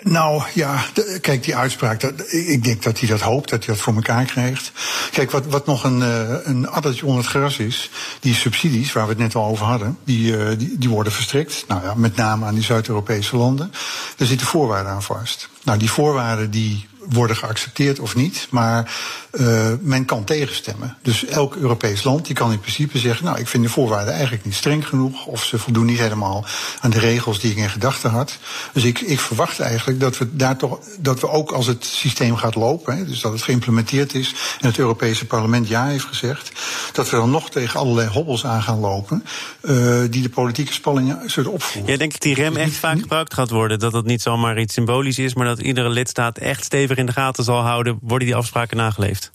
Nou 0.03 0.43
ja, 0.55 0.85
kijk, 1.21 1.45
die 1.45 1.57
uitspraak, 1.57 2.03
ik 2.31 2.65
denk 2.65 2.83
dat 2.83 2.99
hij 2.99 3.09
dat 3.09 3.21
hoopt, 3.21 3.51
dat 3.51 3.65
hij 3.65 3.75
dat 3.75 3.85
voor 3.85 3.95
elkaar 3.95 4.25
krijgt. 4.25 4.73
Kijk, 5.11 5.31
wat, 5.31 5.47
wat 5.47 5.67
nog 5.67 5.85
een, 5.85 6.01
een 6.49 6.69
addertje 6.69 7.07
onder 7.07 7.23
het 7.23 7.31
gras 7.31 7.59
is, 7.59 7.91
die 8.21 8.35
subsidies, 8.35 8.93
waar 8.93 9.05
we 9.05 9.11
het 9.11 9.19
net 9.19 9.35
al 9.35 9.45
over 9.45 9.67
hadden, 9.67 9.99
die, 10.05 10.57
die, 10.57 10.79
die 10.79 10.89
worden 10.89 11.13
verstrekt. 11.13 11.65
Nou 11.69 11.83
ja, 11.83 11.95
met 11.95 12.17
name 12.17 12.47
aan 12.47 12.55
die 12.55 12.63
Zuid-Europese 12.63 13.37
landen. 13.37 13.73
Daar 14.17 14.29
zitten 14.29 14.47
voorwaarden 14.47 14.93
aan 14.93 15.03
vast. 15.03 15.49
Nou, 15.65 15.79
die 15.79 15.91
voorwaarden 15.91 16.51
die 16.51 16.89
worden 17.09 17.37
geaccepteerd 17.37 17.99
of 17.99 18.15
niet, 18.15 18.47
maar 18.51 18.95
uh, 19.33 19.73
men 19.81 20.05
kan 20.05 20.25
tegenstemmen. 20.25 20.97
Dus 21.03 21.25
elk 21.25 21.57
Europees 21.57 22.03
land 22.03 22.27
die 22.27 22.35
kan 22.35 22.53
in 22.53 22.61
principe 22.61 22.99
zeggen, 22.99 23.25
nou, 23.25 23.39
ik 23.39 23.49
vind 23.49 23.63
de 23.63 23.69
voorwaarden 23.69 24.13
eigenlijk 24.13 24.45
niet 24.45 24.55
streng 24.55 24.89
genoeg, 24.89 25.27
of 25.27 25.45
ze 25.45 25.59
voldoen 25.59 25.87
niet 25.87 25.99
helemaal 25.99 26.45
aan 26.81 26.91
de 26.91 26.99
regels 26.99 27.41
die 27.41 27.51
ik 27.51 27.57
in 27.57 27.71
gedachten 27.71 28.11
had. 28.11 28.39
Dus 28.73 28.85
ik, 28.85 29.01
ik 29.01 29.21
verwacht 29.21 29.61
eigenlijk 29.61 30.01
dat 30.01 30.19
we 30.19 30.37
daar 30.37 30.57
toch, 30.57 30.79
dat 30.99 31.21
we 31.21 31.29
ook 31.29 31.51
als 31.51 31.67
het 31.67 31.85
systeem 31.85 32.37
gaat 32.37 32.55
lopen, 32.55 32.97
hè, 32.97 33.05
dus 33.05 33.21
dat 33.21 33.33
het 33.33 33.43
geïmplementeerd 33.43 34.15
is 34.15 34.35
en 34.61 34.69
het 34.69 34.79
Europese 34.79 35.27
parlement 35.27 35.69
ja 35.69 35.87
heeft 35.87 36.05
gezegd, 36.05 36.53
dat 36.93 37.11
we 37.11 37.17
dan 37.17 37.31
nog 37.31 37.51
tegen 37.51 37.81
allerlei 37.81 38.09
hobbels 38.09 38.45
aan 38.45 38.63
gaan 38.63 38.79
lopen, 38.79 39.25
uh, 39.63 40.01
die 40.11 40.23
de 40.23 40.29
politieke 40.29 40.73
spanningen 40.73 41.31
zullen 41.31 41.53
opvoeren. 41.53 41.93
Ja, 41.93 41.99
denk 41.99 42.15
ik 42.15 42.21
die 42.21 42.35
rem 42.35 42.57
echt 42.57 42.77
vaak 42.77 43.01
gebruikt 43.01 43.35
gaat 43.35 43.51
worden, 43.51 43.79
dat 43.79 43.93
dat 43.93 44.05
niet 44.05 44.23
zomaar 44.23 44.61
iets 44.61 44.75
symbolisch 44.75 45.19
is, 45.19 45.35
maar 45.35 45.47
dat 45.47 45.61
iedere 45.61 45.89
lidstaat 45.89 46.39
echt 46.39 46.65
stevig 46.65 46.90
in 46.99 47.07
de 47.07 47.13
gaten 47.13 47.45
zal 47.45 47.61
houden, 47.61 47.99
worden 48.03 48.27
die 48.29 48.37
afspraken 48.37 48.77
nageleefd? 48.77 49.33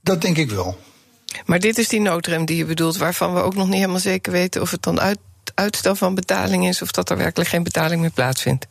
Dat 0.00 0.20
denk 0.20 0.36
ik 0.36 0.50
wel. 0.50 0.78
Maar 1.44 1.58
dit 1.58 1.78
is 1.78 1.88
die 1.88 2.00
noodrem 2.00 2.44
die 2.44 2.56
je 2.56 2.64
bedoelt, 2.64 2.96
waarvan 2.96 3.34
we 3.34 3.40
ook 3.40 3.54
nog 3.54 3.66
niet 3.66 3.74
helemaal 3.74 3.98
zeker 3.98 4.32
weten 4.32 4.60
of 4.60 4.70
het 4.70 4.82
dan 4.82 5.00
uit, 5.00 5.18
uitstel 5.54 5.94
van 5.94 6.14
betaling 6.14 6.66
is 6.66 6.82
of 6.82 6.90
dat 6.90 7.10
er 7.10 7.16
werkelijk 7.16 7.50
geen 7.50 7.62
betaling 7.62 8.00
meer 8.00 8.10
plaatsvindt. 8.10 8.66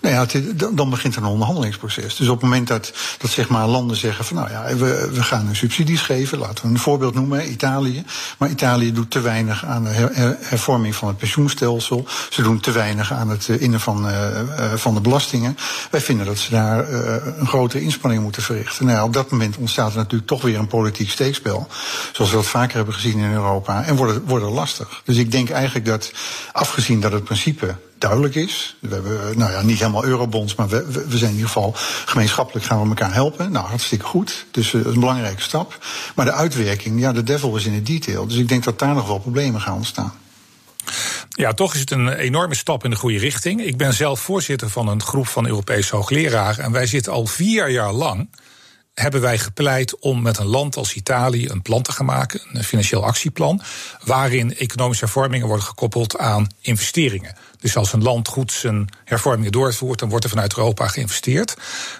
Nou 0.00 0.14
ja, 0.14 0.40
dan 0.72 0.90
begint 0.90 1.16
een 1.16 1.24
onderhandelingsproces. 1.24 2.16
Dus 2.16 2.28
op 2.28 2.40
het 2.40 2.42
moment 2.42 2.68
dat, 2.68 2.92
dat 3.18 3.30
zeg 3.30 3.48
maar 3.48 3.66
landen 3.66 3.96
zeggen 3.96 4.24
van 4.24 4.36
nou 4.36 4.50
ja, 4.50 4.76
we, 4.76 5.10
we 5.12 5.22
gaan 5.22 5.46
nu 5.46 5.54
subsidies 5.54 6.02
geven, 6.02 6.38
laten 6.38 6.64
we 6.64 6.70
een 6.70 6.78
voorbeeld 6.78 7.14
noemen, 7.14 7.50
Italië. 7.50 8.04
Maar 8.38 8.50
Italië 8.50 8.92
doet 8.92 9.10
te 9.10 9.20
weinig 9.20 9.64
aan 9.64 9.84
de 9.84 9.90
her, 9.90 10.36
hervorming 10.40 10.94
van 10.94 11.08
het 11.08 11.16
pensioenstelsel. 11.16 12.06
Ze 12.30 12.42
doen 12.42 12.60
te 12.60 12.70
weinig 12.70 13.12
aan 13.12 13.28
het 13.28 13.48
innen 13.48 13.80
van, 13.80 14.08
uh, 14.08 14.26
van 14.74 14.94
de 14.94 15.00
belastingen. 15.00 15.56
Wij 15.90 16.00
vinden 16.00 16.26
dat 16.26 16.38
ze 16.38 16.50
daar 16.50 16.92
een 17.38 17.48
grotere 17.48 17.82
inspanning 17.82 18.22
moeten 18.22 18.42
verrichten. 18.42 18.84
Nou 18.84 18.98
ja, 18.98 19.04
op 19.04 19.12
dat 19.12 19.30
moment 19.30 19.56
ontstaat 19.56 19.90
er 19.90 19.96
natuurlijk 19.96 20.28
toch 20.28 20.42
weer 20.42 20.58
een 20.58 20.66
politiek 20.66 21.10
steekspel. 21.10 21.68
Zoals 22.12 22.30
we 22.30 22.36
dat 22.36 22.46
vaker 22.46 22.76
hebben 22.76 22.94
gezien 22.94 23.18
in 23.18 23.32
Europa. 23.32 23.84
En 23.84 23.96
wordt 23.96 24.20
wordt 24.24 24.44
lastig. 24.44 25.02
Dus 25.04 25.16
ik 25.16 25.32
denk 25.32 25.50
eigenlijk 25.50 25.86
dat, 25.86 26.12
afgezien 26.52 27.00
dat 27.00 27.12
het 27.12 27.24
principe 27.24 27.74
duidelijk 28.00 28.34
is. 28.34 28.76
We 28.80 28.94
hebben 28.94 29.38
nou 29.38 29.52
ja, 29.52 29.62
niet 29.62 29.78
helemaal 29.78 30.04
eurobonds, 30.04 30.54
maar 30.54 30.68
we, 30.68 31.06
we, 31.08 31.18
zijn 31.18 31.30
in 31.30 31.36
ieder 31.36 31.50
geval 31.50 31.72
gemeenschappelijk 32.04 32.66
gaan 32.66 32.82
we 32.82 32.88
elkaar 32.88 33.14
helpen. 33.14 33.52
Nou, 33.52 33.66
hartstikke 33.66 34.04
goed. 34.04 34.46
Dus 34.50 34.74
is 34.74 34.84
een 34.84 35.00
belangrijke 35.00 35.42
stap. 35.42 35.78
Maar 36.14 36.24
de 36.24 36.32
uitwerking, 36.32 37.00
ja, 37.00 37.12
de 37.12 37.22
devil 37.22 37.56
is 37.56 37.66
in 37.66 37.72
het 37.72 37.86
detail. 37.86 38.26
Dus 38.26 38.36
ik 38.36 38.48
denk 38.48 38.64
dat 38.64 38.78
daar 38.78 38.94
nog 38.94 39.06
wel 39.06 39.18
problemen 39.18 39.60
gaan 39.60 39.74
ontstaan. 39.74 40.12
Ja, 41.28 41.52
toch 41.52 41.74
is 41.74 41.80
het 41.80 41.90
een 41.90 42.08
enorme 42.08 42.54
stap 42.54 42.84
in 42.84 42.90
de 42.90 42.96
goede 42.96 43.18
richting. 43.18 43.64
Ik 43.64 43.76
ben 43.76 43.94
zelf 43.94 44.20
voorzitter 44.20 44.70
van 44.70 44.88
een 44.88 45.02
groep 45.02 45.26
van 45.26 45.46
Europese 45.46 45.96
hoogleraren. 45.96 46.64
En 46.64 46.72
wij 46.72 46.86
zitten 46.86 47.12
al 47.12 47.26
vier 47.26 47.70
jaar 47.70 47.92
lang 47.92 48.28
hebben 48.94 49.20
wij 49.20 49.38
gepleit 49.38 49.98
om 49.98 50.22
met 50.22 50.38
een 50.38 50.46
land 50.46 50.76
als 50.76 50.94
Italië 50.94 51.48
een 51.48 51.62
plan 51.62 51.82
te 51.82 51.92
gaan 51.92 52.06
maken, 52.06 52.40
een 52.52 52.64
financieel 52.64 53.04
actieplan, 53.04 53.62
waarin 54.04 54.56
economische 54.56 55.04
hervormingen 55.04 55.46
worden 55.46 55.66
gekoppeld 55.66 56.18
aan 56.18 56.46
investeringen. 56.60 57.34
Dus 57.60 57.76
als 57.76 57.92
een 57.92 58.02
land 58.02 58.28
goed 58.28 58.52
zijn 58.52 58.88
hervormingen 59.04 59.52
doorvoert, 59.52 59.98
dan 59.98 60.08
wordt 60.08 60.24
er 60.24 60.30
vanuit 60.30 60.56
Europa 60.56 60.86
geïnvesteerd. 60.86 61.56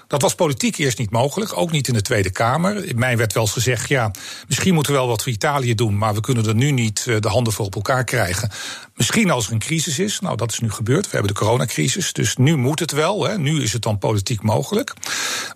Dat 0.07 0.23
was 0.23 0.35
politiek 0.35 0.77
eerst 0.77 0.99
niet 0.99 1.11
mogelijk, 1.11 1.57
ook 1.57 1.71
niet 1.71 1.89
in 1.89 1.95
de 1.95 2.03
Tweede 2.03 2.31
Kamer. 2.31 2.85
In 2.85 2.99
mij 2.99 3.17
werd 3.17 3.33
wel 3.33 3.43
eens 3.43 3.53
gezegd: 3.53 3.89
ja, 3.89 4.11
misschien 4.49 4.75
moeten 4.75 4.93
we 4.93 4.99
wel 4.99 5.09
wat 5.09 5.23
voor 5.23 5.33
Italië 5.33 5.75
doen, 5.75 5.99
maar 5.99 6.15
we 6.15 6.21
kunnen 6.21 6.47
er 6.47 6.55
nu 6.55 6.71
niet 6.71 7.05
de 7.05 7.29
handen 7.29 7.53
voor 7.53 7.67
op 7.67 7.75
elkaar 7.75 8.05
krijgen. 8.05 8.51
Misschien 8.95 9.31
als 9.31 9.47
er 9.47 9.53
een 9.53 9.59
crisis 9.59 9.99
is. 9.99 10.21
Nou, 10.21 10.37
dat 10.37 10.53
is 10.53 10.59
nu 10.59 10.71
gebeurd. 10.71 11.05
We 11.05 11.11
hebben 11.11 11.35
de 11.35 11.41
coronacrisis. 11.41 12.13
Dus 12.13 12.37
nu 12.37 12.57
moet 12.57 12.79
het 12.79 12.93
wel. 12.93 13.25
Hè. 13.25 13.39
Nu 13.39 13.63
is 13.63 13.73
het 13.73 13.83
dan 13.83 13.99
politiek 13.99 14.43
mogelijk. 14.43 14.93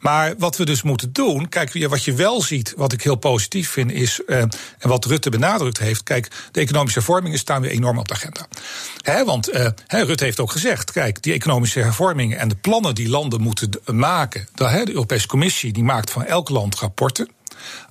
Maar 0.01 0.35
wat 0.39 0.57
we 0.57 0.65
dus 0.65 0.83
moeten 0.83 1.13
doen. 1.13 1.49
Kijk, 1.49 1.89
wat 1.89 2.05
je 2.05 2.13
wel 2.13 2.43
ziet, 2.43 2.73
wat 2.77 2.93
ik 2.93 3.03
heel 3.03 3.17
positief 3.17 3.71
vind, 3.71 3.93
is. 3.93 4.21
Uh, 4.27 4.39
en 4.39 4.51
wat 4.79 5.05
Rutte 5.05 5.31
benadrukt 5.31 5.79
heeft. 5.79 6.03
Kijk, 6.03 6.31
de 6.53 6.61
economische 6.61 6.99
hervormingen 6.99 7.39
staan 7.39 7.61
weer 7.61 7.71
enorm 7.71 7.99
op 7.99 8.09
de 8.09 8.15
agenda. 8.15 8.47
Hè, 9.01 9.25
want 9.25 9.49
Rutte 10.03 10.25
heeft 10.25 10.41
ook 10.41 10.51
gezegd. 10.51 10.93
Kijk, 10.93 11.23
die 11.23 11.33
economische 11.33 11.81
hervormingen 11.81 12.39
en 12.39 12.49
de 12.49 12.57
plannen 12.57 12.95
die 12.95 13.09
landen 13.09 13.41
moeten 13.41 13.71
maken. 13.87 14.49
De, 14.55 14.83
de 14.85 14.93
Europese 14.93 15.27
Commissie 15.27 15.73
die 15.73 15.85
maakt 15.85 16.11
van 16.11 16.25
elk 16.25 16.49
land 16.49 16.75
rapporten. 16.75 17.29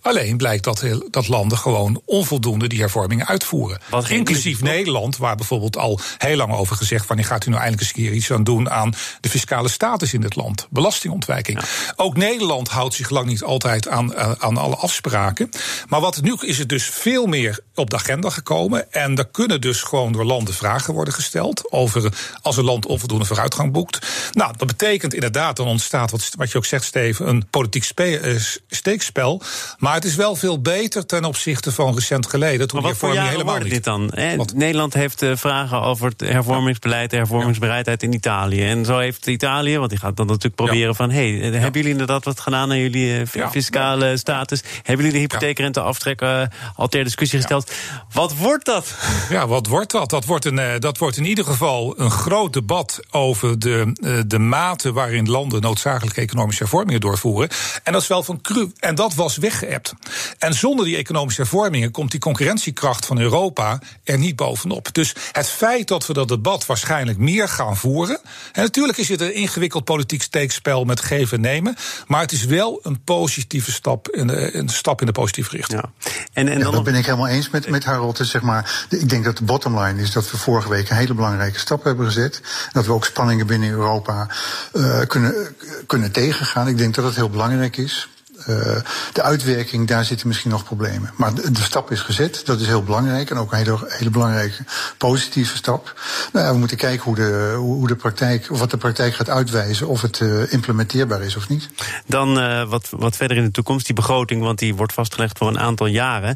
Alleen 0.02 0.38
blijkt 0.38 0.64
dat, 0.64 0.84
dat 1.10 1.28
landen 1.28 1.58
gewoon 1.58 2.02
onvoldoende 2.06 2.68
die 2.68 2.80
hervormingen 2.80 3.28
uitvoeren. 3.28 3.80
Wat 3.90 4.10
Inclusief 4.10 4.62
Nederland, 4.62 5.18
waar 5.18 5.36
bijvoorbeeld 5.36 5.78
al 5.78 6.00
heel 6.18 6.36
lang 6.36 6.54
over 6.54 6.76
gezegd... 6.76 7.08
wanneer 7.08 7.26
gaat 7.26 7.46
u 7.46 7.50
nou 7.50 7.62
eindelijk 7.62 7.90
eens 7.90 8.06
keer 8.06 8.14
iets 8.14 8.32
aan 8.32 8.44
doen 8.44 8.70
aan 8.70 8.94
de 9.20 9.30
fiscale 9.30 9.70
status 9.70 10.14
in 10.14 10.24
het 10.24 10.36
land? 10.36 10.68
Belastingontwijking. 10.70 11.60
Ook 11.96 12.18
Nederland 12.18 12.70
houdt 12.70 12.94
zich 12.94 13.10
lang 13.10 13.26
niet 13.26 13.44
altijd 13.44 13.88
aan, 13.88 14.12
uh, 14.12 14.32
aan 14.38 14.58
alle 14.58 14.76
afspraken. 14.76 15.50
Maar 15.88 16.02
wat 16.02 16.22
nu 16.22 16.36
is 16.40 16.58
het 16.58 16.70
dus 16.70 16.86
veel 16.86 17.26
meer 17.26 17.60
op 17.76 17.90
de 17.90 17.96
agenda 17.96 18.30
gekomen. 18.30 18.92
En 18.92 19.18
er 19.18 19.28
kunnen 19.28 19.62
dus 19.62 19.82
gewoon 19.82 20.12
door 20.12 20.26
landen 20.26 20.54
vragen 20.54 20.94
worden 20.94 21.14
gesteld... 21.14 21.72
over 21.72 22.14
als 22.42 22.58
een 22.58 22.64
land 22.64 22.86
onvoldoende 22.86 23.26
vooruitgang 23.26 23.72
boekt. 23.72 24.08
Nou, 24.32 24.54
dat 24.58 24.68
betekent 24.68 25.14
inderdaad, 25.14 25.56
dan 25.56 25.68
ontstaat, 25.68 26.12
wat, 26.12 26.30
wat 26.36 26.52
je 26.52 26.58
ook 26.58 26.66
zegt, 26.66 26.86
Steven... 26.86 27.28
een 27.28 27.48
politiek 27.50 27.92
uh, 27.96 28.40
steekspel... 28.70 29.42
Maar 29.78 29.94
het 29.94 30.06
is 30.06 30.16
wel 30.16 30.36
veel 30.36 30.62
beter 30.62 31.06
ten 31.06 31.26
opzichte 31.26 31.72
van 31.72 31.94
recent 31.94 32.28
geleden. 32.28 32.68
Toen 32.68 32.82
maar 32.82 32.90
wat 32.90 33.00
voor 33.00 33.18
helemaal 33.18 33.58
niet. 33.58 33.70
dit 33.70 33.84
dan? 33.84 34.12
Nederland 34.56 34.94
heeft 34.94 35.22
uh, 35.22 35.36
vragen 35.36 35.82
over 35.82 36.10
het 36.10 36.22
hervormingsbeleid, 36.22 37.10
de 37.10 37.16
hervormingsbereidheid 37.16 38.04
in 38.04 38.14
Italië. 38.14 38.64
En 38.64 38.86
zo 38.86 38.98
heeft 38.98 39.28
Italië, 39.28 39.78
want 39.78 39.90
die 39.90 40.00
gaat 40.00 40.18
dan 40.18 40.26
natuurlijk 40.26 40.56
proberen 40.56 40.96
van... 40.96 41.10
hey, 41.10 41.32
hebben 41.32 41.72
jullie 41.72 41.90
inderdaad 41.92 42.26
wat 42.26 42.40
gedaan 42.40 42.72
aan 42.72 42.80
jullie 42.80 43.20
uh, 43.20 43.50
fiscale 43.50 44.18
status? 44.18 44.64
Hebben 44.76 45.06
jullie 45.06 45.12
de 45.12 45.18
hypotheekrente 45.18 45.80
aftrekken 45.80 46.42
uh, 46.42 46.48
al 46.76 46.88
ter 46.88 47.04
discussie 47.04 47.40
gesteld? 47.40 47.72
Wat 48.12 48.36
wordt 48.36 48.66
dat? 48.66 48.96
Ja, 49.30 49.48
wat 49.48 49.68
wordt 49.68 49.92
dat? 49.92 50.10
Dat 50.10 50.26
wordt, 50.26 50.46
een, 50.46 50.80
dat 50.80 50.98
wordt 50.98 51.18
in 51.18 51.26
ieder 51.26 51.46
geval 51.46 51.94
een 51.98 52.12
groot 52.12 52.54
debat 52.54 53.00
over 53.12 53.60
de, 53.60 54.24
de 54.28 54.40
mate 54.40 54.92
waarin 54.92 55.30
landen 55.30 55.62
noodzakelijke 55.62 56.22
economische 56.22 56.62
hervormingen 56.62 57.02
doorvoeren. 57.02 57.50
En 57.84 57.94
dat 57.94 58.02
is 58.02 58.08
wel 58.08 58.24
van 58.24 58.42
cru. 58.42 58.72
En 58.80 58.96
dat 58.96 59.14
was 59.14 59.38
weggeëpt. 59.44 59.94
En 60.38 60.54
zonder 60.54 60.86
die 60.86 60.98
economische 60.98 61.42
hervormingen 61.42 61.92
komt 61.92 62.12
die 62.12 62.20
concurrentiekracht 62.20 63.06
van 63.06 63.20
Europa 63.20 63.80
er 64.04 64.18
niet 64.18 64.36
bovenop. 64.36 64.94
Dus 64.94 65.16
het 65.32 65.48
feit 65.48 65.88
dat 65.88 66.08
we 66.08 66.14
dat 66.14 66.28
debat 66.28 66.66
waarschijnlijk 66.66 67.18
meer 67.18 67.48
gaan 67.50 67.78
voeren. 67.78 68.20
En 68.52 68.64
natuurlijk 68.64 68.98
is 68.98 69.10
het 69.10 69.22
een 69.22 69.34
ingewikkeld 69.34 69.84
politiek 69.84 70.22
steekspel 70.22 70.86
met 70.86 71.02
geven 71.02 71.38
en 71.38 71.42
nemen. 71.42 71.76
Maar 72.08 72.22
het 72.22 72.32
is 72.32 72.46
wel 72.46 72.80
een 72.84 73.04
positieve 73.04 73.72
stap 73.72 74.10
in 74.10 74.28
de, 74.28 74.56
een 74.56 74.70
stap 74.70 75.00
in 75.00 75.06
de 75.06 75.12
positieve 75.12 75.56
richting. 75.56 75.82
Ja. 75.82 76.10
En, 76.34 76.48
en 76.48 76.60
ja, 76.60 76.72
dat 76.72 76.84
ben 76.84 76.96
ik 76.96 77.06
helemaal 77.06 77.28
eens 77.28 77.50
met, 77.50 77.70
met 77.70 77.84
Harold. 77.84 78.20
Zeg 78.22 78.42
maar, 78.42 78.86
ik 78.90 79.10
denk 79.10 79.24
dat 79.24 79.38
de 79.38 79.44
bottomline 79.44 80.02
is 80.02 80.12
dat 80.12 80.32
we 80.32 80.38
vorige 80.38 80.70
week 80.70 80.90
een 80.90 80.96
hele 80.96 81.14
belangrijke 81.14 81.60
stap 81.60 81.84
hebben 81.84 82.06
gezet. 82.06 82.42
Dat 82.72 82.86
we 82.86 82.92
ook 82.92 83.06
spanningen 83.06 83.48
binnen 83.48 83.70
Europa 83.70 84.28
uh, 84.74 85.00
kunnen, 85.08 85.56
kunnen 85.88 86.12
tegengaan. 86.12 86.68
Ik 86.68 86.78
denk 86.78 86.96
dat 86.96 87.04
dat 87.04 87.16
heel 87.16 87.30
belangrijk 87.30 87.78
is. 87.78 88.08
Uh, 88.48 88.76
de 89.14 89.22
uitwerking, 89.22 89.88
daar 89.88 90.06
zitten 90.06 90.28
misschien 90.28 90.52
nog 90.52 90.64
problemen. 90.64 91.12
Maar 91.16 91.34
de, 91.34 91.62
stap 91.62 91.92
is 91.92 92.00
gezet, 92.00 92.42
dat 92.46 92.60
is 92.60 92.68
heel 92.68 92.84
belangrijk. 92.84 93.30
En 93.30 93.38
ook 93.38 93.52
een 93.52 93.58
hele, 93.58 93.78
hele 93.88 94.10
belangrijke 94.10 94.64
positieve 94.98 95.56
stap. 95.56 96.00
Nou 96.34 96.54
we 96.54 96.58
moeten 96.58 96.78
kijken 96.78 97.04
hoe 97.04 97.16
de, 97.16 97.54
hoe 97.58 97.88
de 97.88 97.96
praktijk, 97.96 98.48
wat 98.48 98.72
de 98.72 98.78
praktijk 98.78 99.16
gaat 99.16 99.30
uitwijzen, 99.30 99.88
of 99.88 100.02
het 100.02 100.20
uh, 100.20 100.54
implementeerbaar 100.54 101.22
is 101.22 101.36
of 101.36 101.50
niet. 101.50 101.70
Dan 102.06 102.38
uh, 102.38 102.70
wat, 102.70 102.88
wat 102.90 103.16
verder 103.16 103.38
in 103.38 103.44
de 103.44 103.52
toekomst, 103.52 103.86
die 103.86 103.96
begroting, 103.96 104.42
want 104.42 104.60
die 104.60 104.76
wordt 104.76 104.94
vastgelegd 104.94 105.38
voor 105.38 105.48
een 105.48 105.60
aantal 105.60 105.88
jaren. 105.88 106.36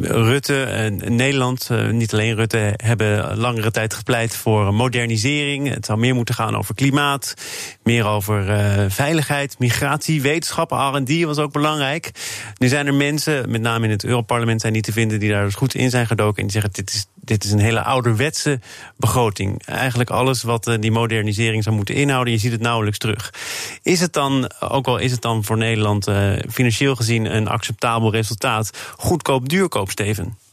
Rutte, 0.00 0.90
Nederland, 1.04 1.68
niet 1.90 2.12
alleen 2.12 2.34
Rutte, 2.34 2.74
hebben 2.76 3.36
langere 3.36 3.70
tijd 3.70 3.94
gepleit 3.94 4.36
voor 4.36 4.74
modernisering. 4.74 5.74
Het 5.74 5.86
zou 5.86 5.98
meer 5.98 6.14
moeten 6.14 6.34
gaan 6.34 6.56
over 6.56 6.74
klimaat, 6.74 7.34
meer 7.82 8.06
over 8.06 8.44
veiligheid, 8.90 9.58
migratie, 9.58 10.22
wetenschap, 10.22 10.70
R&D 10.70 11.24
was 11.24 11.38
ook 11.38 11.45
belangrijk. 11.52 12.10
Nu 12.58 12.68
zijn 12.68 12.86
er 12.86 12.94
mensen, 12.94 13.50
met 13.50 13.60
name 13.60 13.84
in 13.84 13.90
het 13.90 14.04
Europarlement, 14.04 14.60
zijn 14.60 14.72
niet 14.72 14.84
te 14.84 14.92
vinden 14.92 15.20
die 15.20 15.30
daar 15.30 15.44
dus 15.44 15.54
goed 15.54 15.74
in 15.74 15.90
zijn 15.90 16.06
gedoken. 16.06 16.36
En 16.36 16.42
die 16.42 16.52
zeggen: 16.52 16.72
dit 16.72 16.94
is, 16.94 17.06
dit 17.14 17.44
is 17.44 17.52
een 17.52 17.58
hele 17.58 17.82
ouderwetse 17.82 18.60
begroting. 18.96 19.62
Eigenlijk 19.64 20.10
alles 20.10 20.42
wat 20.42 20.66
eh, 20.66 20.74
die 20.80 20.90
modernisering 20.90 21.62
zou 21.62 21.76
moeten 21.76 21.94
inhouden, 21.94 22.32
je 22.32 22.38
ziet 22.38 22.52
het 22.52 22.60
nauwelijks 22.60 22.98
terug. 22.98 23.34
Is 23.82 24.00
het 24.00 24.12
dan, 24.12 24.50
ook 24.60 24.86
al 24.86 24.98
is 24.98 25.10
het 25.10 25.22
dan 25.22 25.44
voor 25.44 25.56
Nederland 25.56 26.08
uh, 26.08 26.32
financieel 26.50 26.96
gezien 26.96 27.36
een 27.36 27.48
acceptabel 27.48 28.12
resultaat, 28.12 28.70
goedkoop, 28.96 29.48
duurkoop, 29.48 29.90
Steven? 29.90 30.45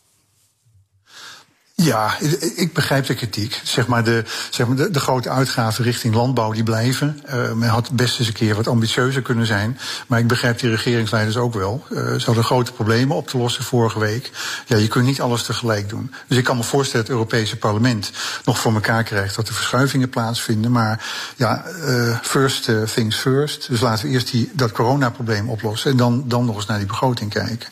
Ja, 1.75 2.17
ik 2.55 2.73
begrijp 2.73 3.05
de 3.05 3.13
kritiek. 3.13 3.61
Zeg 3.63 3.87
maar 3.87 4.03
de, 4.03 4.23
zeg 4.49 4.67
maar 4.67 4.91
de, 4.91 4.99
grote 4.99 5.29
uitgaven 5.29 5.83
richting 5.83 6.15
landbouw 6.15 6.51
die 6.51 6.63
blijven. 6.63 7.21
Uh, 7.33 7.51
men 7.51 7.69
had 7.69 7.91
best 7.91 8.19
eens 8.19 8.27
een 8.27 8.33
keer 8.33 8.55
wat 8.55 8.67
ambitieuzer 8.67 9.21
kunnen 9.21 9.45
zijn. 9.45 9.77
Maar 10.07 10.19
ik 10.19 10.27
begrijp 10.27 10.59
die 10.59 10.69
regeringsleiders 10.69 11.37
ook 11.37 11.53
wel. 11.53 11.85
Uh, 11.89 11.97
ze 11.99 12.25
hadden 12.25 12.43
grote 12.43 12.71
problemen 12.71 13.15
op 13.15 13.27
te 13.27 13.37
lossen 13.37 13.63
vorige 13.63 13.99
week. 13.99 14.31
Ja, 14.65 14.77
je 14.77 14.87
kunt 14.87 15.05
niet 15.05 15.21
alles 15.21 15.43
tegelijk 15.43 15.89
doen. 15.89 16.13
Dus 16.27 16.37
ik 16.37 16.43
kan 16.43 16.57
me 16.57 16.63
voorstellen 16.63 17.05
dat 17.05 17.15
het 17.15 17.23
Europese 17.23 17.57
parlement 17.57 18.11
nog 18.45 18.59
voor 18.59 18.73
elkaar 18.73 19.03
krijgt 19.03 19.35
dat 19.35 19.47
er 19.47 19.53
verschuivingen 19.53 20.09
plaatsvinden. 20.09 20.71
Maar 20.71 21.05
ja, 21.35 21.65
uh, 21.87 22.17
first 22.21 22.69
things 22.93 23.15
first. 23.15 23.67
Dus 23.69 23.79
laten 23.79 24.05
we 24.05 24.11
eerst 24.11 24.31
die, 24.31 24.51
dat 24.53 24.71
coronaprobleem 24.71 25.49
oplossen. 25.49 25.91
En 25.91 25.97
dan, 25.97 26.23
dan 26.27 26.45
nog 26.45 26.55
eens 26.55 26.65
naar 26.65 26.77
die 26.77 26.87
begroting 26.87 27.29
kijken. 27.29 27.69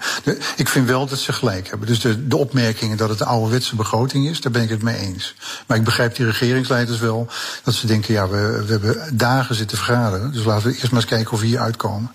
Ik 0.55 0.67
vind 0.67 0.87
wel 0.87 1.07
dat 1.07 1.19
ze 1.19 1.33
gelijk 1.33 1.69
hebben. 1.69 1.87
Dus 1.87 1.99
de, 1.99 2.27
de 2.27 2.37
opmerkingen 2.37 2.97
dat 2.97 3.09
het 3.09 3.17
de 3.17 3.25
ouderwetse 3.25 3.75
begroting 3.75 3.89
is, 4.11 4.41
daar 4.41 4.51
ben 4.51 4.61
ik 4.61 4.69
het 4.69 4.81
mee 4.81 4.95
eens. 4.95 5.35
Maar 5.67 5.77
ik 5.77 5.83
begrijp 5.83 6.15
die 6.15 6.25
regeringsleiders 6.25 6.99
wel 6.99 7.27
dat 7.63 7.73
ze 7.73 7.87
denken, 7.87 8.13
ja, 8.13 8.27
we, 8.27 8.63
we 8.65 8.71
hebben 8.71 9.17
dagen 9.17 9.55
zitten 9.55 9.77
vergaderen. 9.77 10.31
Dus 10.31 10.43
laten 10.43 10.67
we 10.67 10.73
eerst 10.73 10.91
maar 10.91 11.01
eens 11.01 11.09
kijken 11.09 11.31
of 11.31 11.39
we 11.39 11.45
hier 11.45 11.59
uitkomen. 11.59 12.11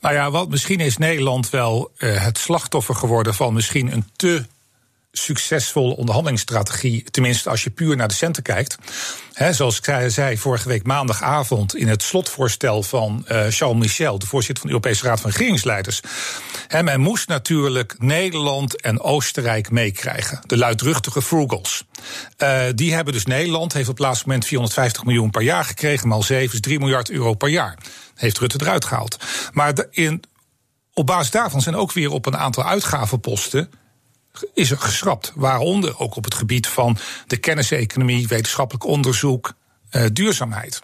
Nou 0.00 0.14
ja, 0.14 0.30
wat, 0.30 0.48
misschien 0.48 0.80
is 0.80 0.96
Nederland 0.96 1.50
wel 1.50 1.90
uh, 1.98 2.24
het 2.24 2.38
slachtoffer 2.38 2.94
geworden 2.94 3.34
van 3.34 3.54
misschien 3.54 3.92
een 3.92 4.06
te 4.16 4.44
succesvolle 5.12 5.96
onderhandelingsstrategie. 5.96 7.04
Tenminste, 7.10 7.50
als 7.50 7.64
je 7.64 7.70
puur 7.70 7.96
naar 7.96 8.08
de 8.08 8.14
centen 8.14 8.42
kijkt. 8.42 8.76
He, 9.32 9.52
zoals 9.52 9.80
ik 9.80 10.10
zei 10.10 10.38
vorige 10.38 10.68
week 10.68 10.86
maandagavond 10.86 11.76
in 11.76 11.88
het 11.88 12.02
slotvoorstel 12.02 12.82
van 12.82 13.24
uh, 13.28 13.46
Charles 13.48 13.78
Michel, 13.78 14.18
de 14.18 14.26
voorzitter 14.26 14.60
van 14.62 14.70
de 14.70 14.76
Europese 14.76 15.06
Raad 15.06 15.20
van 15.20 15.30
Regeringsleiders. 15.30 16.00
He, 16.68 16.82
men 16.82 17.00
moest 17.00 17.28
natuurlijk 17.28 17.94
Nederland 17.98 18.80
en 18.80 19.00
Oostenrijk 19.00 19.70
meekrijgen. 19.70 20.40
De 20.46 20.56
luidruchtige 20.56 21.22
frugals. 21.22 21.84
Uh, 22.38 22.62
die 22.74 22.94
hebben 22.94 23.12
dus 23.12 23.26
Nederland, 23.26 23.72
heeft 23.72 23.88
op 23.88 23.96
het 23.96 24.06
laatste 24.06 24.24
moment 24.26 24.46
450 24.46 25.04
miljoen 25.04 25.30
per 25.30 25.42
jaar 25.42 25.64
gekregen, 25.64 26.08
maal 26.08 26.22
7 26.22 26.54
is 26.54 26.60
3 26.60 26.78
miljard 26.78 27.10
euro 27.10 27.34
per 27.34 27.48
jaar. 27.48 27.78
Heeft 28.14 28.38
Rutte 28.38 28.58
eruit 28.60 28.84
gehaald. 28.84 29.16
Maar 29.52 29.86
in, 29.90 30.22
op 30.92 31.06
basis 31.06 31.30
daarvan 31.30 31.60
zijn 31.60 31.76
ook 31.76 31.92
weer 31.92 32.10
op 32.10 32.26
een 32.26 32.36
aantal 32.36 32.64
uitgavenposten 32.64 33.70
is 34.54 34.70
er 34.70 34.78
geschrapt. 34.78 35.32
Waaronder 35.34 35.98
ook 35.98 36.16
op 36.16 36.24
het 36.24 36.34
gebied 36.34 36.66
van 36.66 36.98
de 37.26 37.36
kenniseconomie, 37.36 38.28
wetenschappelijk 38.28 38.84
onderzoek, 38.84 39.52
uh, 39.92 40.04
duurzaamheid. 40.12 40.80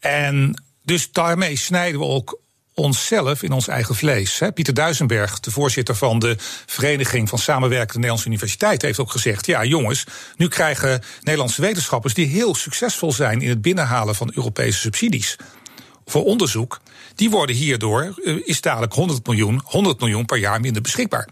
En 0.00 0.62
dus 0.82 1.12
daarmee 1.12 1.56
snijden 1.56 2.00
we 2.00 2.06
ook 2.06 2.40
onszelf 2.74 3.42
in 3.42 3.52
ons 3.52 3.68
eigen 3.68 3.94
vlees. 3.94 4.40
Pieter 4.54 4.74
Duisenberg, 4.74 5.40
de 5.40 5.50
voorzitter 5.50 5.94
van 5.94 6.18
de 6.18 6.36
Vereniging 6.66 7.28
van 7.28 7.38
Samenwerkende 7.38 7.94
Nederlandse 7.94 8.28
Universiteiten, 8.28 8.86
heeft 8.86 9.00
ook 9.00 9.10
gezegd: 9.10 9.46
ja, 9.46 9.64
jongens, 9.64 10.04
nu 10.36 10.48
krijgen 10.48 11.02
Nederlandse 11.20 11.60
wetenschappers 11.60 12.14
die 12.14 12.26
heel 12.26 12.54
succesvol 12.54 13.12
zijn 13.12 13.40
in 13.40 13.48
het 13.48 13.62
binnenhalen 13.62 14.14
van 14.14 14.32
Europese 14.34 14.78
subsidies 14.78 15.36
voor 16.06 16.24
onderzoek, 16.24 16.80
die 17.14 17.30
worden 17.30 17.56
hierdoor, 17.56 18.14
uh, 18.16 18.42
is 18.44 18.60
dadelijk 18.60 18.92
100 18.92 19.26
miljoen, 19.26 19.60
100 19.64 20.00
miljoen 20.00 20.24
per 20.24 20.38
jaar 20.38 20.60
minder 20.60 20.82
beschikbaar. 20.82 21.28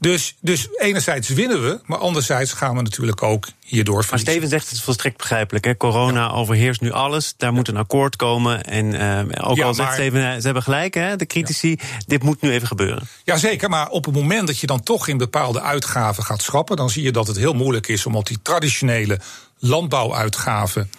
Dus, 0.00 0.36
dus 0.40 0.68
enerzijds 0.78 1.28
winnen 1.28 1.62
we, 1.62 1.80
maar 1.84 1.98
anderzijds 1.98 2.52
gaan 2.52 2.76
we 2.76 2.82
natuurlijk 2.82 3.22
ook 3.22 3.48
hierdoor 3.60 4.04
verliezen. 4.04 4.26
Maar 4.26 4.34
Steven 4.34 4.48
zegt 4.48 4.70
het 4.70 4.80
volstrekt 4.80 5.16
begrijpelijk. 5.16 5.64
Hè? 5.64 5.76
Corona 5.76 6.30
overheerst 6.30 6.80
nu 6.80 6.92
alles, 6.92 7.34
daar 7.36 7.52
moet 7.52 7.68
een 7.68 7.76
akkoord 7.76 8.16
komen. 8.16 8.62
En 8.62 8.94
uh, 8.94 9.48
ook 9.48 9.60
al 9.60 9.74
zegt 9.74 9.92
Steven, 9.92 10.32
eh, 10.32 10.36
ze 10.36 10.44
hebben 10.44 10.62
gelijk, 10.62 10.94
hè, 10.94 11.16
de 11.16 11.26
critici, 11.26 11.78
dit 12.06 12.22
moet 12.22 12.40
nu 12.40 12.50
even 12.50 12.66
gebeuren. 12.66 13.08
Jazeker, 13.24 13.68
maar 13.68 13.88
op 13.88 14.04
het 14.04 14.14
moment 14.14 14.46
dat 14.46 14.58
je 14.58 14.66
dan 14.66 14.82
toch 14.82 15.08
in 15.08 15.18
bepaalde 15.18 15.60
uitgaven 15.60 16.22
gaat 16.22 16.42
schrappen, 16.42 16.76
dan 16.76 16.90
zie 16.90 17.02
je 17.02 17.12
dat 17.12 17.26
het 17.26 17.36
heel 17.36 17.54
moeilijk 17.54 17.88
is 17.88 18.06
om 18.06 18.16
op 18.16 18.26
die 18.26 18.38
traditionele 18.42 19.20
landbouuitgaven 19.60 20.90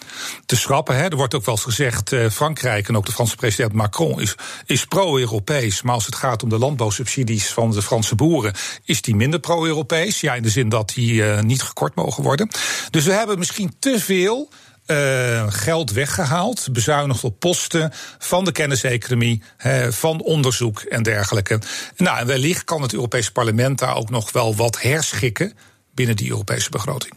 te 0.46 0.56
schrappen. 0.56 0.96
Hè. 0.96 1.02
Er 1.02 1.16
wordt 1.16 1.34
ook 1.34 1.44
wel 1.44 1.54
eens 1.54 1.64
gezegd, 1.64 2.12
uh, 2.12 2.30
Frankrijk 2.30 2.88
en 2.88 2.96
ook 2.96 3.06
de 3.06 3.12
Franse 3.12 3.36
president 3.36 3.72
Macron 3.72 4.20
is, 4.20 4.34
is 4.66 4.84
pro-Europees. 4.84 5.82
Maar 5.82 5.94
als 5.94 6.06
het 6.06 6.14
gaat 6.14 6.42
om 6.42 6.48
de 6.48 6.58
landbouwsubsidies 6.58 7.52
van 7.52 7.70
de 7.70 7.82
Franse 7.82 8.14
boeren, 8.14 8.52
is 8.92 9.02
die 9.02 9.16
minder 9.16 9.40
pro-Europees. 9.40 10.20
Ja, 10.20 10.34
in 10.34 10.42
de 10.42 10.50
zin 10.50 10.68
dat 10.68 10.92
die 10.94 11.12
uh, 11.12 11.40
niet 11.40 11.62
gekort 11.62 11.94
mogen 11.94 12.22
worden. 12.22 12.48
Dus 12.90 13.04
we 13.04 13.12
hebben 13.12 13.38
misschien 13.38 13.74
te 13.78 14.00
veel. 14.00 14.48
Uh, 14.86 15.44
geld 15.48 15.92
weggehaald, 15.92 16.68
bezuinigd 16.72 17.24
op 17.24 17.38
posten 17.38 17.92
van 18.18 18.44
de 18.44 18.52
kenniseconomie, 18.52 19.42
van 19.88 20.20
onderzoek 20.20 20.80
en 20.80 21.02
dergelijke. 21.02 21.60
Nou, 21.96 22.18
en 22.18 22.26
wellicht 22.26 22.64
kan 22.64 22.82
het 22.82 22.92
Europese 22.92 23.32
parlement 23.32 23.78
daar 23.78 23.96
ook 23.96 24.10
nog 24.10 24.32
wel 24.32 24.56
wat 24.56 24.80
herschikken 24.80 25.52
binnen 25.94 26.16
die 26.16 26.30
Europese 26.30 26.70
begroting. 26.70 27.14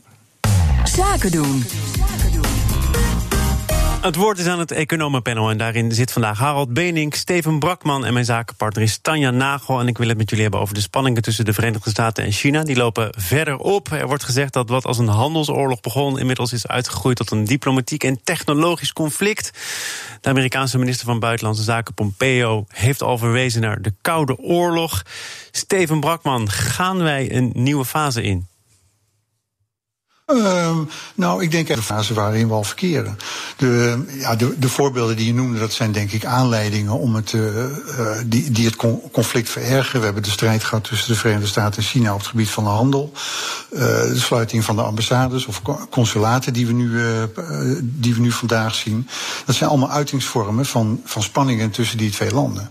Zaken 0.84 1.32
doen. 1.32 1.66
Het 4.06 4.16
woord 4.16 4.38
is 4.38 4.46
aan 4.46 4.60
het 4.60 4.72
economenpanel 4.72 5.50
en 5.50 5.58
daarin 5.58 5.92
zit 5.92 6.12
vandaag 6.12 6.38
Harald 6.38 6.74
Benink, 6.74 7.16
Steven 7.16 7.60
Brakman 7.60 8.06
en 8.06 8.14
mijn 8.14 8.26
zakenpartner 8.26 8.84
is 8.84 8.98
Tanja 8.98 9.32
Nagel. 9.32 9.80
En 9.80 9.88
ik 9.88 9.98
wil 9.98 10.08
het 10.08 10.18
met 10.18 10.30
jullie 10.30 10.44
hebben 10.44 10.62
over 10.62 10.74
de 10.74 10.82
spanningen 10.82 11.22
tussen 11.22 11.46
de 11.46 11.54
Verenigde 11.54 11.90
Staten 11.90 12.24
en 12.24 12.32
China. 12.32 12.64
Die 12.64 12.76
lopen 12.76 13.14
verder 13.18 13.58
op. 13.58 13.92
Er 13.92 14.08
wordt 14.08 14.24
gezegd 14.24 14.54
dat 14.54 14.70
wat 14.70 14.86
als 14.86 14.98
een 14.98 15.08
handelsoorlog 15.08 15.82
begon 15.82 16.20
inmiddels 16.20 16.54
is 16.54 16.68
uitgegroeid 16.68 17.18
tot 17.18 17.32
een 17.32 17.46
diplomatiek 17.46 18.04
en 18.04 18.24
technologisch 18.24 18.94
conflict. 18.94 19.52
De 20.22 20.30
Amerikaanse 20.30 20.78
minister 20.78 21.06
van 21.06 21.20
Buitenlandse 21.20 21.64
Zaken 21.64 21.94
Pompeo 21.94 22.66
heeft 22.68 23.02
al 23.02 23.18
verwezen 23.18 23.62
naar 23.62 23.82
de 23.82 23.94
Koude 24.02 24.38
Oorlog. 24.38 25.02
Steven 25.52 26.00
Brakman, 26.00 26.50
gaan 26.50 26.98
wij 26.98 27.36
een 27.36 27.52
nieuwe 27.54 27.86
fase 27.86 28.22
in? 28.22 28.48
Uh, 30.34 30.78
nou, 31.16 31.44
ik 31.44 31.52
denk 31.52 31.68
de 31.68 31.82
fase 31.82 32.14
waarin 32.14 32.48
we 32.48 32.54
al 32.54 32.64
verkeren. 32.64 33.18
De, 33.58 34.04
ja, 34.08 34.36
de, 34.36 34.60
de, 34.60 34.70
voorbeelden 34.70 35.16
die 35.16 35.26
je 35.26 35.34
noemde, 35.34 35.60
dat 35.60 35.72
zijn 35.72 35.92
denk 35.92 36.12
ik 36.12 36.26
aanleidingen 36.26 37.00
om 37.00 37.16
het, 37.16 37.32
uh, 37.32 37.66
die, 38.26 38.52
die 38.52 38.66
het 38.66 38.76
conflict 39.12 39.50
verergeren. 39.50 40.00
We 40.00 40.06
hebben 40.06 40.24
de 40.24 40.30
strijd 40.30 40.64
gehad 40.64 40.84
tussen 40.84 41.14
de 41.14 41.20
Verenigde 41.20 41.48
Staten 41.48 41.78
en 41.78 41.88
China 41.88 42.14
op 42.14 42.20
het 42.20 42.28
gebied 42.28 42.50
van 42.50 42.64
de 42.64 42.70
handel. 42.70 43.12
Uh, 43.72 43.80
de 43.80 44.20
sluiting 44.20 44.64
van 44.64 44.76
de 44.76 44.82
ambassades 44.82 45.46
of 45.46 45.62
consulaten 45.90 46.54
die 46.54 46.68
we, 46.68 46.74
nu, 46.74 47.02
die 47.82 48.14
we 48.14 48.20
nu 48.20 48.32
vandaag 48.32 48.76
zien. 48.76 49.08
Dat 49.46 49.56
zijn 49.56 49.70
allemaal 49.70 49.92
uitingsvormen 49.92 50.66
van, 50.66 51.02
van 51.04 51.24
spanningen 51.24 51.72
tussen 51.72 51.98
die 51.98 52.12
twee 52.12 52.32
landen. 52.32 52.70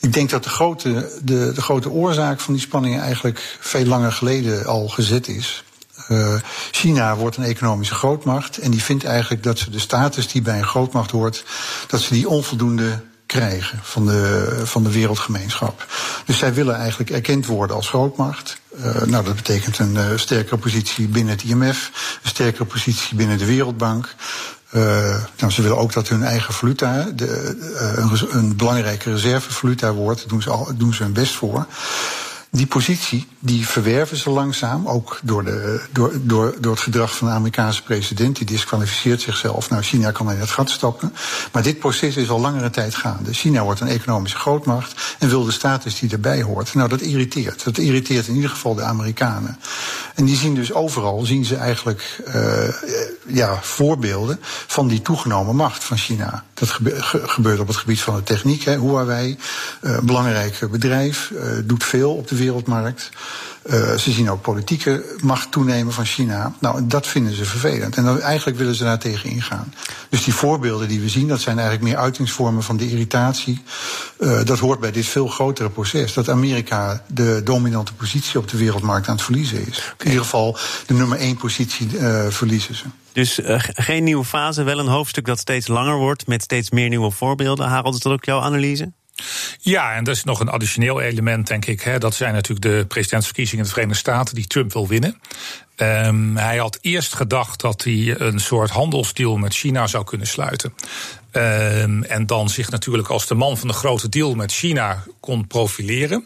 Ik 0.00 0.12
denk 0.12 0.30
dat 0.30 0.42
de 0.44 0.50
grote, 0.50 1.20
de, 1.22 1.52
de 1.54 1.62
grote 1.62 1.90
oorzaak 1.90 2.40
van 2.40 2.54
die 2.54 2.62
spanningen 2.62 3.00
eigenlijk 3.00 3.56
veel 3.60 3.84
langer 3.84 4.12
geleden 4.12 4.66
al 4.66 4.88
gezet 4.88 5.28
is. 5.28 5.64
Uh, 6.08 6.34
China 6.70 7.16
wordt 7.16 7.36
een 7.36 7.44
economische 7.44 7.94
grootmacht 7.94 8.58
en 8.58 8.70
die 8.70 8.82
vindt 8.82 9.04
eigenlijk 9.04 9.42
dat 9.42 9.58
ze 9.58 9.70
de 9.70 9.78
status 9.78 10.28
die 10.28 10.42
bij 10.42 10.58
een 10.58 10.66
grootmacht 10.66 11.10
hoort, 11.10 11.44
dat 11.86 12.00
ze 12.00 12.14
die 12.14 12.28
onvoldoende 12.28 13.00
krijgen 13.26 13.78
van 13.82 14.06
de, 14.06 14.52
van 14.64 14.82
de 14.82 14.90
wereldgemeenschap. 14.90 15.86
Dus 16.24 16.38
zij 16.38 16.54
willen 16.54 16.76
eigenlijk 16.76 17.10
erkend 17.10 17.46
worden 17.46 17.76
als 17.76 17.88
grootmacht. 17.88 18.60
Uh, 18.78 19.02
nou, 19.02 19.24
dat 19.24 19.34
betekent 19.36 19.78
een 19.78 19.94
uh, 19.94 20.04
sterkere 20.16 20.56
positie 20.56 21.08
binnen 21.08 21.34
het 21.34 21.42
IMF, 21.42 21.90
een 22.22 22.28
sterkere 22.28 22.64
positie 22.64 23.16
binnen 23.16 23.38
de 23.38 23.46
Wereldbank. 23.46 24.14
Nou, 25.36 25.52
ze 25.52 25.62
willen 25.62 25.78
ook 25.78 25.92
dat 25.92 26.08
hun 26.08 26.22
eigen 26.22 26.54
valuta 26.54 27.02
de, 27.14 27.56
een, 27.96 28.38
een, 28.38 28.56
belangrijke 28.56 29.12
reservevaluta 29.12 29.92
wordt. 29.92 30.18
Daar 30.18 30.28
doen 30.28 30.42
ze, 30.42 30.50
al, 30.50 30.70
doen 30.76 30.94
ze 30.94 31.02
hun 31.02 31.12
best 31.12 31.34
voor 31.34 31.66
die 32.50 32.66
positie 32.66 33.26
die 33.38 33.68
verwerven 33.68 34.16
ze 34.16 34.30
langzaam, 34.30 34.88
ook 34.88 35.18
door, 35.22 35.44
de, 35.44 35.84
door, 35.92 36.12
door, 36.22 36.54
door 36.60 36.72
het 36.72 36.82
gedrag 36.82 37.16
van 37.16 37.28
de 37.28 37.34
Amerikaanse 37.34 37.82
president. 37.82 38.36
Die 38.36 38.46
disqualificeert 38.46 39.20
zichzelf. 39.20 39.70
Nou, 39.70 39.82
China 39.82 40.10
kan 40.10 40.30
in 40.30 40.40
het 40.40 40.50
gat 40.50 40.70
stappen. 40.70 41.14
Maar 41.52 41.62
dit 41.62 41.78
proces 41.78 42.16
is 42.16 42.28
al 42.28 42.40
langere 42.40 42.70
tijd 42.70 42.94
gaande. 42.94 43.32
China 43.32 43.62
wordt 43.62 43.80
een 43.80 43.88
economische 43.88 44.38
grootmacht 44.38 45.16
en 45.18 45.28
wil 45.28 45.44
de 45.44 45.52
status 45.52 45.98
die 45.98 46.10
erbij 46.10 46.42
hoort. 46.42 46.74
Nou, 46.74 46.88
dat 46.88 47.00
irriteert. 47.00 47.64
Dat 47.64 47.78
irriteert 47.78 48.26
in 48.26 48.34
ieder 48.34 48.50
geval 48.50 48.74
de 48.74 48.82
Amerikanen. 48.82 49.58
En 50.14 50.24
die 50.24 50.36
zien 50.36 50.54
dus 50.54 50.72
overal, 50.72 51.24
zien 51.24 51.44
ze 51.44 51.56
eigenlijk 51.56 52.20
uh, 52.34 52.68
ja, 53.26 53.58
voorbeelden 53.62 54.38
van 54.66 54.88
die 54.88 55.02
toegenomen 55.02 55.56
macht 55.56 55.84
van 55.84 55.96
China. 55.96 56.44
Dat 56.54 56.70
gebe 56.70 56.94
gebeurt 57.02 57.60
op 57.60 57.66
het 57.66 57.76
gebied 57.76 58.00
van 58.00 58.16
de 58.16 58.22
techniek. 58.22 58.64
Hè. 58.64 58.78
Huawei, 58.78 59.38
uh, 59.82 59.94
een 59.94 60.06
belangrijk 60.06 60.70
bedrijf, 60.70 61.30
uh, 61.30 61.40
doet 61.64 61.84
veel 61.84 62.14
op 62.14 62.28
de 62.28 62.36
wereldmarkt. 62.36 63.10
Uh, 63.70 63.94
ze 63.94 64.10
zien 64.10 64.30
ook 64.30 64.42
politieke 64.42 65.16
macht 65.20 65.50
toenemen 65.50 65.92
van 65.92 66.04
China. 66.04 66.52
Nou, 66.60 66.86
dat 66.86 67.06
vinden 67.06 67.34
ze 67.34 67.44
vervelend. 67.44 67.96
En 67.96 68.04
dan, 68.04 68.20
eigenlijk 68.20 68.58
willen 68.58 68.74
ze 68.74 68.84
daar 68.84 68.98
tegen 68.98 69.30
ingaan. 69.30 69.74
Dus 70.08 70.24
die 70.24 70.34
voorbeelden 70.34 70.88
die 70.88 71.00
we 71.00 71.08
zien, 71.08 71.28
dat 71.28 71.40
zijn 71.40 71.58
eigenlijk 71.58 71.88
meer 71.88 71.96
uitingsvormen 71.96 72.62
van 72.62 72.76
de 72.76 72.90
irritatie. 72.90 73.62
Uh, 74.18 74.44
dat 74.44 74.58
hoort 74.58 74.80
bij 74.80 74.92
dit 74.92 75.06
veel 75.06 75.26
grotere 75.26 75.70
proces. 75.70 76.12
Dat 76.12 76.28
Amerika 76.28 77.02
de 77.06 77.40
dominante 77.44 77.94
positie 77.94 78.38
op 78.38 78.48
de 78.48 78.56
wereldmarkt 78.56 79.08
aan 79.08 79.14
het 79.14 79.24
verliezen 79.24 79.66
is. 79.66 79.94
In 79.98 80.06
ieder 80.06 80.22
geval 80.22 80.58
de 80.86 80.94
nummer 80.94 81.18
één 81.18 81.36
positie 81.36 81.88
uh, 81.92 82.26
verliezen 82.28 82.74
ze. 82.74 82.84
Dus 83.12 83.40
geen 83.72 84.04
nieuwe 84.04 84.24
fase, 84.24 84.62
wel 84.62 84.78
een 84.78 84.86
hoofdstuk 84.86 85.24
dat 85.24 85.38
steeds 85.38 85.66
langer 85.66 85.96
wordt 85.96 86.26
met 86.26 86.42
steeds 86.42 86.70
meer 86.70 86.88
nieuwe 86.88 87.10
voorbeelden. 87.10 87.66
Harold, 87.68 87.94
is 87.94 88.00
dat 88.00 88.12
ook 88.12 88.24
jouw 88.24 88.40
analyse? 88.40 88.92
Ja, 89.60 89.94
en 89.94 90.04
dat 90.04 90.16
is 90.16 90.24
nog 90.24 90.40
een 90.40 90.48
additioneel 90.48 91.00
element, 91.00 91.46
denk 91.46 91.66
ik. 91.66 91.80
Hè. 91.80 91.98
Dat 91.98 92.14
zijn 92.14 92.34
natuurlijk 92.34 92.66
de 92.66 92.84
presidentsverkiezingen 92.88 93.60
in 93.60 93.68
de 93.68 93.74
Verenigde 93.74 94.00
Staten 94.00 94.34
die 94.34 94.46
Trump 94.46 94.72
wil 94.72 94.88
winnen. 94.88 95.20
Um, 95.76 96.36
hij 96.36 96.56
had 96.56 96.78
eerst 96.80 97.14
gedacht 97.14 97.60
dat 97.60 97.84
hij 97.84 98.20
een 98.20 98.40
soort 98.40 98.70
handelsdeal 98.70 99.36
met 99.36 99.54
China 99.54 99.86
zou 99.86 100.04
kunnen 100.04 100.26
sluiten. 100.26 100.74
Um, 101.32 102.02
en 102.02 102.26
dan 102.26 102.48
zich 102.48 102.70
natuurlijk 102.70 103.08
als 103.08 103.26
de 103.26 103.34
man 103.34 103.58
van 103.58 103.68
de 103.68 103.74
grote 103.74 104.08
deal 104.08 104.34
met 104.34 104.52
China 104.52 105.04
kon 105.20 105.46
profileren. 105.46 106.22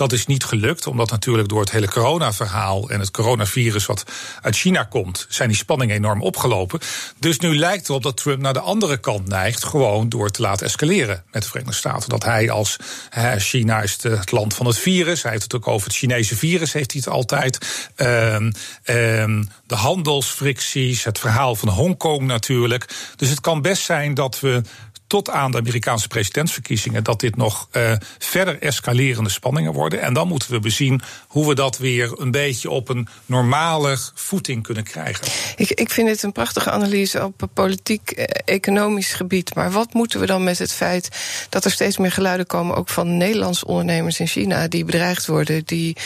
Dat 0.00 0.12
is 0.12 0.26
niet 0.26 0.44
gelukt, 0.44 0.86
omdat 0.86 1.10
natuurlijk 1.10 1.48
door 1.48 1.60
het 1.60 1.70
hele 1.70 1.88
coronaverhaal 1.88 2.90
en 2.90 3.00
het 3.00 3.10
coronavirus 3.10 3.86
wat 3.86 4.04
uit 4.42 4.56
China 4.56 4.82
komt, 4.82 5.26
zijn 5.28 5.48
die 5.48 5.56
spanningen 5.58 5.96
enorm 5.96 6.22
opgelopen. 6.22 6.80
Dus 7.18 7.38
nu 7.38 7.56
lijkt 7.58 7.88
erop 7.88 8.02
dat 8.02 8.16
Trump 8.16 8.40
naar 8.40 8.52
de 8.52 8.60
andere 8.60 8.96
kant 8.96 9.28
neigt, 9.28 9.64
gewoon 9.64 10.08
door 10.08 10.30
te 10.30 10.42
laten 10.42 10.66
escaleren 10.66 11.24
met 11.32 11.42
de 11.42 11.48
Verenigde 11.48 11.76
Staten. 11.76 12.08
Dat 12.08 12.24
hij 12.24 12.50
als 12.50 12.76
hè, 13.10 13.38
China 13.38 13.82
is 13.82 14.02
het 14.02 14.30
land 14.30 14.54
van 14.54 14.66
het 14.66 14.78
virus, 14.78 15.22
hij 15.22 15.30
heeft 15.30 15.42
het 15.42 15.54
ook 15.54 15.68
over 15.68 15.86
het 15.86 15.96
Chinese 15.96 16.36
virus, 16.36 16.72
heeft 16.72 16.92
hij 16.92 17.02
het 17.04 17.14
altijd. 17.14 17.58
Um, 17.96 18.52
um, 18.84 19.48
de 19.66 19.74
handelsfricties, 19.74 21.04
het 21.04 21.18
verhaal 21.18 21.54
van 21.54 21.68
Hongkong 21.68 22.22
natuurlijk. 22.22 22.88
Dus 23.16 23.28
het 23.28 23.40
kan 23.40 23.62
best 23.62 23.82
zijn 23.82 24.14
dat 24.14 24.40
we 24.40 24.62
tot 25.10 25.30
aan 25.30 25.50
de 25.50 25.58
Amerikaanse 25.58 26.08
presidentsverkiezingen 26.08 27.04
dat 27.04 27.20
dit 27.20 27.36
nog 27.36 27.68
uh, 27.72 27.92
verder 28.18 28.62
escalerende 28.62 29.30
spanningen 29.30 29.72
worden. 29.72 30.00
En 30.00 30.12
dan 30.12 30.28
moeten 30.28 30.50
we 30.50 30.58
bezien 30.58 31.00
hoe 31.26 31.48
we 31.48 31.54
dat 31.54 31.78
weer 31.78 32.20
een 32.20 32.30
beetje 32.30 32.70
op 32.70 32.88
een 32.88 33.08
normale 33.26 33.98
voeting 34.14 34.62
kunnen 34.62 34.84
krijgen. 34.84 35.26
Ik, 35.56 35.70
ik 35.70 35.90
vind 35.90 36.08
het 36.08 36.22
een 36.22 36.32
prachtige 36.32 36.70
analyse 36.70 37.24
op 37.24 37.48
politiek-economisch 37.54 39.12
gebied. 39.12 39.54
Maar 39.54 39.70
wat 39.70 39.92
moeten 39.92 40.20
we 40.20 40.26
dan 40.26 40.44
met 40.44 40.58
het 40.58 40.72
feit 40.72 41.08
dat 41.48 41.64
er 41.64 41.70
steeds 41.70 41.98
meer 41.98 42.12
geluiden 42.12 42.46
komen, 42.46 42.76
ook 42.76 42.88
van 42.88 43.16
Nederlandse 43.16 43.66
ondernemers 43.66 44.20
in 44.20 44.26
China, 44.26 44.68
die 44.68 44.84
bedreigd 44.84 45.26
worden, 45.26 45.62
die 45.64 45.96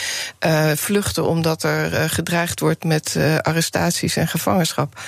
uh, 0.46 0.70
vluchten 0.70 1.26
omdat 1.26 1.62
er 1.62 2.10
gedreigd 2.10 2.60
wordt 2.60 2.84
met 2.84 3.16
arrestaties 3.42 4.16
en 4.16 4.28
gevangenschap? 4.28 5.00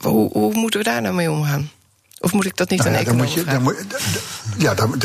Hoe, 0.00 0.32
hoe 0.32 0.54
moeten 0.54 0.80
we 0.80 0.86
daar 0.86 1.02
nou 1.02 1.14
mee 1.14 1.30
omgaan? 1.30 1.70
Of 2.24 2.32
moet 2.32 2.44
ik 2.44 2.56
dat 2.56 2.70
niet 2.70 2.78
nou, 2.78 2.90
aan 2.90 2.96
ja, 2.96 3.00
economen 3.00 3.26
moet 3.26 3.34
je, 3.34 3.44
dan 3.44 3.62
moet, 3.62 3.76
Ja, 4.56 4.74
dan, 4.74 5.00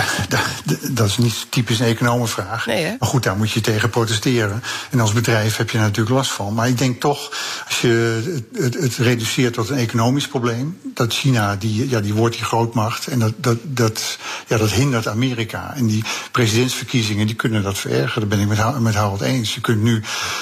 dat 0.91 1.07
is 1.07 1.17
niet 1.17 1.47
typisch 1.49 1.79
een 1.79 1.85
economenvraag. 1.85 2.65
Nee, 2.65 2.95
maar 2.99 3.09
goed, 3.09 3.23
daar 3.23 3.37
moet 3.37 3.51
je 3.51 3.61
tegen 3.61 3.89
protesteren. 3.89 4.63
En 4.89 4.99
als 4.99 5.13
bedrijf 5.13 5.57
heb 5.57 5.69
je 5.69 5.77
natuurlijk 5.77 6.15
last 6.15 6.31
van. 6.31 6.53
Maar 6.53 6.67
ik 6.67 6.77
denk 6.77 6.99
toch, 6.99 7.31
als 7.67 7.81
je 7.81 8.21
het, 8.53 8.73
het, 8.73 8.95
reduceert 8.95 9.53
tot 9.53 9.69
een 9.69 9.77
economisch 9.77 10.27
probleem... 10.27 10.79
dat 10.93 11.13
China, 11.13 11.55
die, 11.55 11.89
ja, 11.89 11.99
die 11.99 12.13
wordt 12.13 12.35
die 12.35 12.45
grootmacht... 12.45 13.07
en 13.07 13.19
dat, 13.19 13.33
dat, 13.37 13.57
dat, 13.63 14.17
ja, 14.47 14.57
dat 14.57 14.71
hindert 14.71 15.07
Amerika. 15.07 15.73
En 15.75 15.87
die 15.87 16.03
presidentsverkiezingen 16.31 17.27
die 17.27 17.35
kunnen 17.35 17.63
dat 17.63 17.77
verergeren. 17.77 18.29
Daar 18.29 18.37
ben 18.37 18.49
ik 18.49 18.57
met, 18.57 18.79
met 18.79 18.95
Harold 18.95 19.21
eens. 19.21 19.53
Je 19.53 19.61
kunt 19.61 19.81
nu 19.81 20.01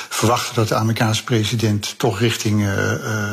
verwachten 0.09 0.55
dat 0.55 0.67
de 0.67 0.75
Amerikaanse 0.75 1.23
president... 1.23 1.93
toch 1.97 2.19
richting 2.19 2.61
uh, 2.61 2.91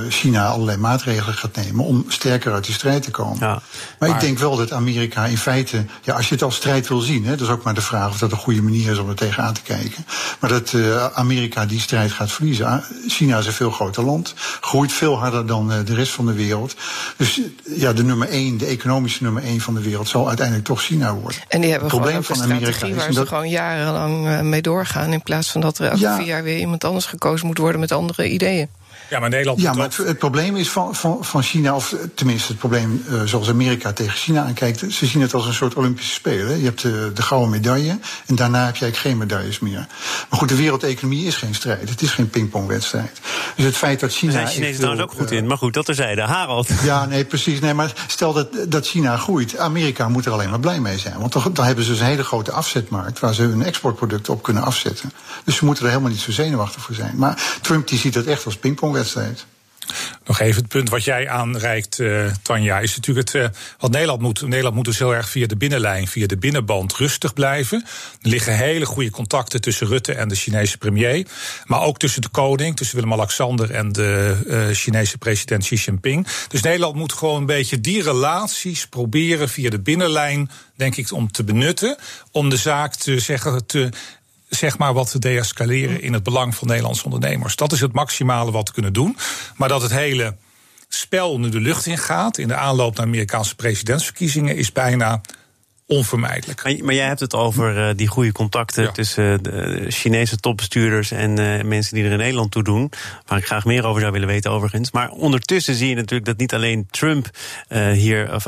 China 0.09 0.46
allerlei 0.46 0.78
maatregelen 0.78 1.35
gaat 1.35 1.57
nemen... 1.57 1.85
om 1.85 2.04
sterker 2.09 2.52
uit 2.52 2.64
die 2.64 2.74
strijd 2.74 3.02
te 3.02 3.11
komen. 3.11 3.33
Ja, 3.40 3.62
maar, 3.99 4.09
ik 4.09 4.20
denk 4.20 4.38
wel 4.38 4.57
dat 4.57 4.73
Amerika 4.73 5.25
in 5.25 5.38
feite, 5.38 5.85
ja, 6.03 6.14
als 6.14 6.29
je 6.29 6.35
het 6.35 6.42
als 6.42 6.55
strijd 6.55 6.88
wil 6.88 7.01
zien, 7.01 7.25
hè, 7.25 7.31
dat 7.31 7.40
is 7.40 7.53
ook 7.53 7.62
maar 7.62 7.75
de 7.75 7.81
vraag 7.81 8.09
of 8.09 8.18
dat 8.18 8.33
een 8.33 8.38
goede 8.38 8.62
manier 8.62 8.90
is 8.90 8.99
om 8.99 9.09
er 9.09 9.14
tegenaan 9.14 9.55
te 9.55 9.62
kijken. 9.62 10.07
Maar 10.40 10.51
dat 10.51 10.73
uh, 10.73 11.07
Amerika 11.07 11.66
die 11.66 11.81
strijd 11.81 12.12
gaat 12.12 12.33
verliezen. 12.33 12.66
Ah, 12.66 12.83
China 13.09 13.38
is 13.38 13.47
een 13.47 13.53
veel 13.53 13.70
groter 13.70 14.05
land, 14.05 14.35
groeit 14.61 14.92
veel 14.92 15.18
harder 15.18 15.47
dan 15.47 15.73
uh, 15.73 15.79
de 15.85 15.94
rest 15.94 16.12
van 16.12 16.27
de 16.27 16.33
wereld. 16.33 16.77
Dus 17.16 17.40
ja, 17.77 17.92
de 17.92 18.05
nummer 18.05 18.29
één, 18.29 18.59
de 18.59 18.66
economische 18.66 19.23
nummer 19.23 19.42
één 19.42 19.61
van 19.61 19.75
de 19.75 19.83
wereld, 19.83 20.09
zal 20.09 20.29
uiteindelijk 20.29 20.66
toch 20.66 20.83
China 20.83 21.14
worden. 21.14 21.40
En 21.49 21.61
die 21.61 21.70
hebben 21.70 21.88
het 21.88 21.99
probleem 21.99 22.25
van 22.25 22.42
Amerika 22.42 22.87
is 22.87 22.94
waar 22.94 23.12
ze 23.12 23.18
dat... 23.18 23.29
gewoon 23.29 23.49
jarenlang 23.49 24.27
uh, 24.27 24.40
mee 24.40 24.62
doorgaan, 24.62 25.12
in 25.12 25.23
plaats 25.23 25.51
van 25.51 25.61
dat 25.61 25.79
er 25.79 25.85
elke 25.85 25.99
ja. 25.99 26.16
vier 26.16 26.27
jaar 26.27 26.42
weer 26.42 26.59
iemand 26.59 26.85
anders 26.85 27.07
gekozen 27.07 27.47
moet 27.47 27.59
worden 27.59 27.81
met 27.81 27.92
andere 27.92 28.31
ideeën. 28.31 28.68
Ja, 29.14 29.20
maar 29.20 29.29
Nederland. 29.31 29.61
Ja, 29.61 29.72
maar 29.72 29.88
het, 30.07 30.18
probleem 30.18 30.57
is 30.57 30.70
van, 30.70 30.94
van, 30.94 31.24
van 31.24 31.42
China, 31.42 31.74
of 31.74 31.94
tenminste 32.14 32.48
het 32.48 32.59
probleem 32.59 33.05
uh, 33.09 33.22
zoals 33.24 33.48
Amerika 33.48 33.92
tegen 33.92 34.16
China 34.16 34.44
aankijkt. 34.44 34.79
Ze 34.79 35.07
zien 35.07 35.22
het 35.22 35.35
als 35.35 35.46
een 35.46 35.55
soort 35.55 35.74
Olympische 35.74 36.12
Spelen. 36.12 36.59
Je 36.59 36.64
hebt 36.64 36.83
de, 36.83 37.11
de 37.14 37.22
gouden 37.22 37.50
medaille 37.50 37.98
en 38.27 38.35
daarna 38.35 38.64
heb 38.64 38.77
je 38.77 38.83
eigenlijk 38.83 38.96
geen 38.96 39.18
medailles 39.18 39.59
meer. 39.59 39.87
Maar 40.31 40.38
goed, 40.38 40.48
de 40.48 40.57
wereldeconomie 40.57 41.27
is 41.27 41.37
geen 41.37 41.55
strijd. 41.55 41.88
Het 41.88 42.03
is 42.03 42.11
geen 42.11 42.31
pingpongwedstrijd. 42.31 43.20
Dus 43.57 43.64
het 43.64 43.77
feit 43.77 44.00
dat 44.00 44.12
China. 44.12 44.33
Daar 44.33 44.40
zijn 44.40 44.55
Chinezen 44.55 44.79
trouwens 44.81 45.03
ook 45.03 45.12
goed 45.12 45.31
in. 45.31 45.46
Maar 45.46 45.59
goed, 45.59 45.74
dat 45.74 45.88
er 45.88 45.94
zeiden. 45.94 46.24
Harald. 46.24 46.68
Ja, 46.83 47.07
nee, 47.07 47.24
precies. 47.24 47.61
Nee, 47.61 47.74
maar 47.74 47.92
stel 48.07 48.33
dat, 48.33 48.48
dat 48.68 48.87
China 48.87 49.16
groeit. 49.16 49.59
Amerika 49.59 50.09
moet 50.09 50.27
er 50.27 50.33
alleen 50.33 50.50
maar 50.50 50.61
blij 50.61 50.81
mee 50.81 50.98
zijn. 50.98 51.18
Want 51.18 51.33
dan, 51.33 51.53
dan 51.53 51.64
hebben 51.64 51.85
ze 51.85 51.90
dus 51.90 52.00
een 52.00 52.07
hele 52.07 52.24
grote 52.24 52.53
afzetmarkt 52.53 53.18
waar 53.20 53.35
ze 53.35 53.42
hun 53.42 53.62
exportproducten 53.62 54.33
op 54.33 54.42
kunnen 54.42 54.62
afzetten. 54.62 55.12
Dus 55.44 55.57
ze 55.57 55.64
moeten 55.64 55.85
er 55.85 55.90
helemaal 55.90 56.11
niet 56.11 56.20
zo 56.20 56.33
zenuwachtig 56.33 56.83
voor 56.83 56.94
zijn. 56.94 57.12
Maar 57.16 57.59
Trump 57.61 57.88
die 57.88 57.98
ziet 57.98 58.14
het 58.14 58.27
echt 58.27 58.44
als 58.44 58.57
pingpongwedstrijd. 58.57 59.03
Nog 60.25 60.40
even 60.40 60.61
het 60.62 60.71
punt 60.71 60.88
wat 60.88 61.05
jij 61.05 61.29
aanreikt, 61.29 61.99
uh, 61.99 62.27
Tanja, 62.43 62.79
is 62.79 62.97
natuurlijk 62.97 63.33
het. 63.33 63.43
Uh, 63.43 63.49
wat 63.79 63.90
Nederland 63.90 64.21
moet. 64.21 64.43
Nederland 64.43 64.75
moet 64.75 64.85
dus 64.85 64.99
heel 64.99 65.14
erg 65.14 65.29
via 65.29 65.47
de 65.47 65.57
binnenlijn, 65.57 66.09
via 66.09 66.27
de 66.27 66.37
binnenband 66.37 66.97
rustig 66.97 67.33
blijven. 67.33 67.85
Er 68.23 68.29
liggen 68.29 68.57
hele 68.57 68.87
goede 68.87 69.11
contacten 69.11 69.61
tussen 69.61 69.87
Rutte 69.87 70.12
en 70.12 70.29
de 70.29 70.35
Chinese 70.35 70.79
premier. 70.79 71.27
Maar 71.64 71.83
ook 71.83 71.99
tussen 71.99 72.23
de 72.23 72.29
koning, 72.29 72.77
tussen 72.77 72.97
Willem-Alexander 72.97 73.71
en 73.71 73.93
de 73.93 74.37
uh, 74.47 74.67
Chinese 74.75 75.19
president 75.19 75.62
Xi 75.62 75.75
Jinping. 75.77 76.27
Dus 76.49 76.62
Nederland 76.62 76.95
moet 76.95 77.12
gewoon 77.12 77.40
een 77.40 77.47
beetje 77.47 77.81
die 77.81 78.03
relaties 78.03 78.87
proberen 78.87 79.49
via 79.49 79.71
de 79.71 79.81
binnenlijn, 79.81 80.51
denk 80.77 80.97
ik, 80.97 81.12
om 81.12 81.33
te 81.33 81.45
benutten. 81.45 81.97
Om 82.31 82.49
de 82.49 82.57
zaak 82.57 82.95
te 82.95 83.19
zeggen. 83.19 83.67
Te, 83.67 83.90
zeg 84.48 84.78
maar 84.78 84.92
wat 84.92 85.11
te 85.11 85.18
deescaleren 85.18 86.02
in 86.02 86.12
het 86.12 86.22
belang 86.22 86.54
van 86.54 86.68
Nederlandse 86.68 87.04
ondernemers. 87.04 87.57
Dat 87.57 87.72
is 87.72 87.80
het 87.80 87.92
maximale 87.92 88.50
wat 88.50 88.68
we 88.68 88.74
kunnen 88.74 88.92
doen. 88.92 89.16
Maar 89.57 89.68
dat 89.68 89.83
het 89.83 89.90
hele 89.90 90.37
spel 90.88 91.38
nu 91.40 91.48
de 91.48 91.61
lucht 91.61 91.87
in 91.87 91.98
gaat 91.98 92.38
in 92.38 92.48
de 92.48 92.54
aanloop 92.54 92.96
naar 92.96 93.07
Amerikaanse 93.07 93.54
presidentsverkiezingen 93.54 94.57
is 94.57 94.72
bijna 94.72 95.20
onvermijdelijk. 95.87 96.83
Maar, 96.83 96.94
jij 96.94 97.07
hebt 97.07 97.20
het 97.20 97.35
over 97.35 97.88
uh, 97.88 97.94
die 97.97 98.07
goede 98.07 98.33
contacten 98.33 98.92
tussen 98.92 99.42
de 99.42 99.87
Chinese 99.88 100.37
topbestuurders 100.37 101.11
en 101.11 101.40
uh, 101.40 101.62
mensen 101.62 101.94
die 101.94 102.05
er 102.05 102.11
in 102.11 102.18
Nederland 102.18 102.51
toe 102.51 102.62
doen. 102.62 102.92
Waar 103.27 103.38
ik 103.38 103.47
graag 103.47 103.64
meer 103.64 103.87
over 103.87 104.01
zou 104.01 104.12
willen 104.12 104.29
weten, 104.29 104.51
overigens. 104.51 104.90
Maar 104.90 105.11
ondertussen 105.11 105.75
zie 105.75 105.88
je 105.88 105.94
natuurlijk 105.94 106.25
dat 106.25 106.37
niet 106.37 106.55
alleen 106.55 106.87
Trump 106.90 107.31
uh, 107.68 107.90
hier 107.90 108.42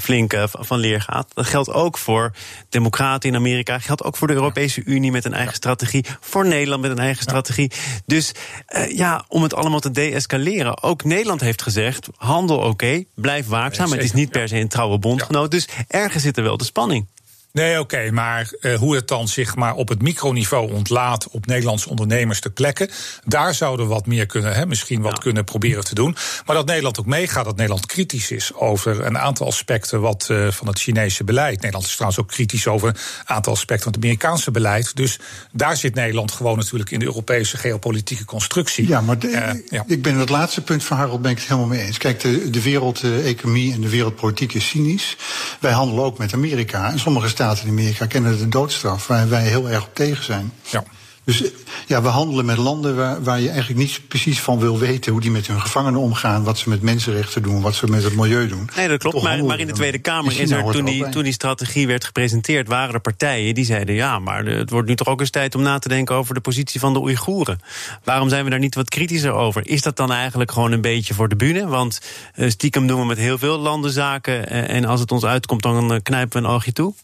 flink 0.00 0.34
van 0.50 0.78
leer 0.78 1.00
gaat. 1.00 1.34
Dat 1.34 1.46
geldt 1.46 1.72
ook 1.72 1.98
voor 1.98 2.32
Democraten 2.68 3.28
in 3.28 3.36
Amerika. 3.36 3.72
Dat 3.72 3.82
geldt 3.82 4.04
ook 4.04 4.16
voor 4.16 4.26
de 4.26 4.34
Europese 4.34 4.82
Unie 4.84 5.10
met 5.10 5.24
een 5.24 5.34
eigen 5.34 5.54
strategie. 5.54 6.04
Voor 6.20 6.46
Nederland 6.46 6.82
met 6.82 6.90
een 6.90 6.98
eigen 6.98 7.22
strategie. 7.22 7.70
Dus 8.06 8.32
ja, 8.88 9.24
om 9.28 9.42
het 9.42 9.54
allemaal 9.54 9.80
te 9.80 9.90
deescaleren. 9.90 10.82
Ook 10.82 11.04
Nederland 11.04 11.40
heeft 11.40 11.62
gezegd: 11.62 12.08
handel 12.16 12.56
oké, 12.56 12.66
okay, 12.66 13.06
blijf 13.14 13.46
waakzaam. 13.46 13.88
maar 13.88 13.98
het 13.98 14.06
is 14.06 14.12
niet 14.12 14.30
per 14.30 14.48
se 14.48 14.56
een 14.56 14.68
trouwe 14.68 14.98
bondgenoot. 14.98 15.50
Dus 15.50 15.68
ergens 15.88 16.22
zit 16.22 16.37
wel 16.42 16.56
de 16.56 16.64
spanning. 16.64 17.06
Nee, 17.52 17.80
oké, 17.80 18.10
maar 18.10 18.50
uh, 18.60 18.74
hoe 18.74 18.94
het 18.94 19.08
dan 19.08 19.28
zich 19.28 19.56
maar 19.56 19.74
op 19.74 19.88
het 19.88 20.02
microniveau 20.02 20.72
ontlaat 20.72 21.28
op 21.28 21.46
Nederlandse 21.46 21.88
ondernemers 21.88 22.40
te 22.40 22.50
plekken, 22.50 22.90
daar 23.24 23.54
zouden 23.54 23.86
we 23.86 23.92
wat 23.92 24.06
meer 24.06 24.26
kunnen, 24.26 24.54
hè, 24.54 24.66
misschien 24.66 25.02
wat 25.02 25.18
kunnen 25.18 25.44
proberen 25.44 25.84
te 25.84 25.94
doen. 25.94 26.16
Maar 26.46 26.56
dat 26.56 26.66
Nederland 26.66 27.00
ook 27.00 27.06
meegaat, 27.06 27.44
dat 27.44 27.56
Nederland 27.56 27.86
kritisch 27.86 28.30
is 28.30 28.54
over 28.54 29.04
een 29.04 29.18
aantal 29.18 29.46
aspecten 29.46 30.00
wat, 30.00 30.28
uh, 30.30 30.50
van 30.50 30.66
het 30.66 30.78
Chinese 30.78 31.24
beleid. 31.24 31.56
Nederland 31.56 31.84
is 31.84 31.92
trouwens 31.92 32.20
ook 32.20 32.28
kritisch 32.28 32.66
over 32.66 32.88
een 32.88 32.96
aantal 33.24 33.52
aspecten 33.52 33.84
van 33.84 33.92
het 33.92 34.02
Amerikaanse 34.02 34.50
beleid. 34.50 34.96
Dus 34.96 35.18
daar 35.52 35.76
zit 35.76 35.94
Nederland 35.94 36.32
gewoon 36.32 36.56
natuurlijk 36.56 36.90
in 36.90 36.98
de 36.98 37.04
Europese 37.04 37.56
geopolitieke 37.56 38.24
constructie. 38.24 38.88
Ja, 38.88 39.00
maar 39.00 39.18
de, 39.18 39.28
uh, 39.28 39.50
ja. 39.70 39.84
ik 39.86 40.02
ben 40.02 40.16
het 40.16 40.28
laatste 40.28 40.62
punt 40.62 40.84
van 40.84 40.96
Harold 40.96 41.22
ben 41.22 41.30
ik 41.30 41.38
het 41.38 41.46
helemaal 41.46 41.68
mee 41.68 41.80
eens. 41.80 41.98
Kijk, 41.98 42.20
de, 42.20 42.50
de 42.50 42.62
wereldeconomie 42.62 43.72
en 43.72 43.80
de 43.80 43.88
wereldpolitiek 43.88 44.54
is 44.54 44.68
cynisch. 44.68 45.16
Wij 45.60 45.72
handelen 45.72 46.04
ook 46.04 46.18
met 46.18 46.32
Amerika 46.32 46.90
en 46.90 46.98
sommige 46.98 47.28
staten 47.38 47.64
in 47.64 47.70
Amerika 47.70 48.06
kennen 48.06 48.38
de 48.38 48.48
doodstraf, 48.48 49.06
waar 49.06 49.28
wij 49.28 49.42
heel 49.42 49.68
erg 49.68 49.84
op 49.84 49.94
tegen 49.94 50.24
zijn. 50.24 50.52
Ja. 50.70 50.84
Dus 51.28 51.42
ja, 51.86 52.02
we 52.02 52.08
handelen 52.08 52.44
met 52.44 52.56
landen 52.56 52.96
waar, 52.96 53.22
waar 53.22 53.40
je 53.40 53.48
eigenlijk 53.48 53.80
niet 53.80 54.00
precies 54.08 54.40
van 54.40 54.58
wil 54.58 54.78
weten 54.78 55.12
hoe 55.12 55.20
die 55.20 55.30
met 55.30 55.46
hun 55.46 55.60
gevangenen 55.60 56.00
omgaan, 56.00 56.44
wat 56.44 56.58
ze 56.58 56.68
met 56.68 56.82
mensenrechten 56.82 57.42
doen, 57.42 57.60
wat 57.60 57.74
ze 57.74 57.86
met 57.86 58.02
het 58.02 58.16
milieu 58.16 58.48
doen. 58.48 58.68
Nee, 58.76 58.88
dat 58.88 58.98
klopt. 58.98 59.22
Maar, 59.22 59.44
maar, 59.44 59.58
in 59.58 59.66
de 59.66 59.72
Tweede 59.72 59.98
Kamer 59.98 60.40
is 60.40 60.50
er, 60.50 60.70
toen 60.70 60.84
die, 60.84 61.08
toen 61.08 61.22
die 61.22 61.32
strategie 61.32 61.86
werd 61.86 62.04
gepresenteerd, 62.04 62.68
waren 62.68 62.94
er 62.94 63.00
partijen 63.00 63.54
die 63.54 63.64
zeiden: 63.64 63.94
ja, 63.94 64.18
maar 64.18 64.44
het 64.44 64.70
wordt 64.70 64.88
nu 64.88 64.94
toch 64.94 65.08
ook 65.08 65.20
eens 65.20 65.30
tijd 65.30 65.54
om 65.54 65.62
na 65.62 65.78
te 65.78 65.88
denken 65.88 66.14
over 66.14 66.34
de 66.34 66.40
positie 66.40 66.80
van 66.80 66.92
de 66.92 67.00
Oeigoeren. 67.00 67.60
Waarom 68.04 68.28
zijn 68.28 68.44
we 68.44 68.50
daar 68.50 68.58
niet 68.58 68.74
wat 68.74 68.88
kritischer 68.88 69.32
over? 69.32 69.68
Is 69.68 69.82
dat 69.82 69.96
dan 69.96 70.12
eigenlijk 70.12 70.52
gewoon 70.52 70.72
een 70.72 70.80
beetje 70.80 71.14
voor 71.14 71.28
de 71.28 71.36
bühne? 71.36 71.66
Want 71.66 72.00
uh, 72.36 72.50
stiekem 72.50 72.86
doen 72.86 73.00
we 73.00 73.06
met 73.06 73.18
heel 73.18 73.38
veel 73.38 73.58
landen 73.58 73.90
zaken 73.90 74.48
en 74.68 74.84
als 74.84 75.00
het 75.00 75.12
ons 75.12 75.24
uitkomt, 75.24 75.62
dan 75.62 75.92
eh, 75.92 75.98
knijpen 76.02 76.42
we 76.42 76.48
een 76.48 76.54
oogje 76.54 76.72
toe. 76.72 76.94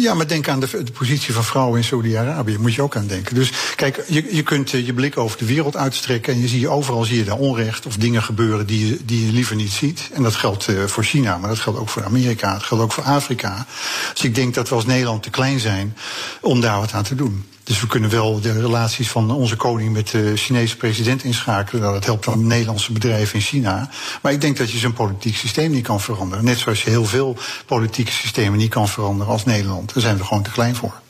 Ja, 0.00 0.14
maar 0.14 0.26
denk 0.26 0.48
aan 0.48 0.60
de, 0.60 0.84
positie 0.92 1.34
van 1.34 1.44
vrouwen 1.44 1.78
in 1.78 1.84
Saudi-Arabië. 1.84 2.58
Moet 2.58 2.74
je 2.74 2.82
ook 2.82 2.96
aan 2.96 3.06
denken. 3.06 3.34
Dus 3.34 3.52
kijk, 3.76 4.04
je, 4.06 4.34
je 4.34 4.42
kunt 4.42 4.72
eh, 4.72 4.86
je 4.86 4.92
blik 4.92 5.18
over 5.18 5.38
de 5.38 5.44
wereld 5.44 5.76
uitstrekken. 5.76 6.32
En 6.32 6.40
je 6.40 6.48
zie, 6.48 6.68
overal 6.68 7.04
zie 7.04 7.18
je 7.18 7.24
daar 7.24 7.38
onrecht 7.38 7.86
of 7.86 7.96
dingen 7.96 8.22
gebeuren 8.22 8.66
die 8.66 8.86
je, 8.86 8.98
die 9.04 9.26
je 9.26 9.32
liever 9.32 9.56
niet 9.56 9.72
ziet. 9.72 10.10
En 10.12 10.22
dat 10.22 10.34
geldt 10.34 10.68
uh, 10.68 10.84
voor 10.84 11.04
China, 11.04 11.38
maar 11.38 11.48
dat 11.48 11.58
geldt 11.58 11.78
ook 11.78 11.88
voor 11.88 12.04
Amerika. 12.04 12.52
Dat 12.52 12.62
geldt 12.62 12.82
ook 12.82 12.92
voor 12.92 13.04
Afrika. 13.04 13.66
Dus 14.12 14.24
ik 14.24 14.34
denk 14.34 14.54
dat 14.54 14.68
we 14.68 14.74
als 14.74 14.86
Nederland 14.86 15.22
te 15.22 15.30
klein 15.30 15.60
zijn 15.60 15.96
om 16.40 16.60
daar 16.60 16.78
wat 16.78 16.92
aan 16.92 17.02
te 17.02 17.14
doen. 17.14 17.44
Dus 17.68 17.80
we 17.80 17.86
kunnen 17.86 18.10
wel 18.10 18.40
de 18.40 18.60
relaties 18.60 19.10
van 19.10 19.30
onze 19.30 19.56
koning 19.56 19.92
met 19.92 20.08
de 20.08 20.36
Chinese 20.36 20.76
president 20.76 21.24
inschakelen. 21.24 21.82
Nou, 21.82 21.94
dat 21.94 22.04
helpt 22.04 22.24
dan 22.24 22.46
Nederlandse 22.46 22.92
bedrijven 22.92 23.34
in 23.34 23.40
China. 23.40 23.90
Maar 24.22 24.32
ik 24.32 24.40
denk 24.40 24.56
dat 24.56 24.70
je 24.70 24.78
zo'n 24.78 24.92
politiek 24.92 25.36
systeem 25.36 25.70
niet 25.70 25.84
kan 25.84 26.00
veranderen. 26.00 26.44
Net 26.44 26.58
zoals 26.58 26.82
je 26.82 26.90
heel 26.90 27.04
veel 27.04 27.36
politieke 27.66 28.12
systemen 28.12 28.58
niet 28.58 28.70
kan 28.70 28.88
veranderen 28.88 29.32
als 29.32 29.44
Nederland. 29.44 29.94
Daar 29.94 30.02
zijn 30.02 30.16
we 30.16 30.24
gewoon 30.24 30.42
te 30.42 30.50
klein 30.50 30.74
voor. 30.76 31.00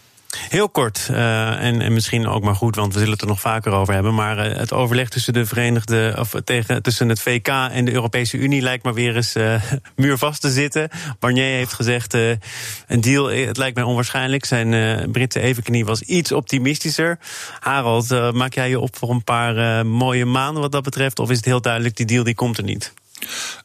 Heel 0.48 0.68
kort, 0.68 1.08
uh, 1.10 1.64
en, 1.64 1.80
en, 1.80 1.92
misschien 1.92 2.26
ook 2.26 2.42
maar 2.42 2.54
goed, 2.54 2.76
want 2.76 2.92
we 2.92 2.98
zullen 2.98 3.12
het 3.12 3.22
er 3.22 3.28
nog 3.28 3.40
vaker 3.40 3.72
over 3.72 3.94
hebben. 3.94 4.14
Maar 4.14 4.50
uh, 4.50 4.56
het 4.56 4.72
overleg 4.72 5.08
tussen 5.08 5.32
de 5.32 5.46
Verenigde, 5.46 6.16
of 6.18 6.34
tegen, 6.44 6.82
tussen 6.82 7.08
het 7.08 7.20
VK 7.20 7.48
en 7.48 7.84
de 7.84 7.92
Europese 7.92 8.36
Unie 8.36 8.62
lijkt 8.62 8.84
maar 8.84 8.94
weer 8.94 9.16
eens 9.16 9.36
uh, 9.36 9.62
muurvast 9.96 10.40
te 10.40 10.50
zitten. 10.50 10.88
Barnier 11.18 11.44
heeft 11.44 11.72
gezegd: 11.72 12.14
een 12.14 13.00
deal, 13.00 13.30
het 13.30 13.56
lijkt 13.56 13.74
mij 13.74 13.84
onwaarschijnlijk. 13.84 14.44
Zijn 14.44 15.10
Britse 15.10 15.40
evenknie 15.40 15.84
was 15.84 16.02
iets 16.02 16.32
optimistischer. 16.32 17.18
Harold, 17.58 18.32
maak 18.32 18.54
jij 18.54 18.68
je 18.68 18.80
op 18.80 18.96
voor 18.96 19.10
een 19.10 19.24
paar 19.24 19.86
mooie 19.86 20.24
maanden 20.24 20.62
wat 20.62 20.72
dat 20.72 20.82
betreft? 20.82 21.18
Of 21.18 21.30
is 21.30 21.36
het 21.36 21.44
heel 21.44 21.60
duidelijk, 21.60 21.96
die 21.96 22.06
deal 22.06 22.24
die 22.24 22.34
komt 22.34 22.58
er 22.58 22.64
niet? 22.64 22.92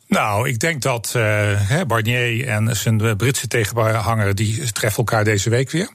Nou, 0.08 0.50
ik 0.50 0.60
denk 0.60 0.82
dat 0.82 1.13
uh, 1.16 1.82
Barnier 1.88 2.48
en 2.48 2.76
zijn 2.76 3.18
Britse 3.18 3.48
tegenhanger... 3.48 4.36
die 4.36 4.72
treffen 4.72 4.98
elkaar 4.98 5.24
deze 5.24 5.50
week 5.50 5.72
weer. 5.72 5.89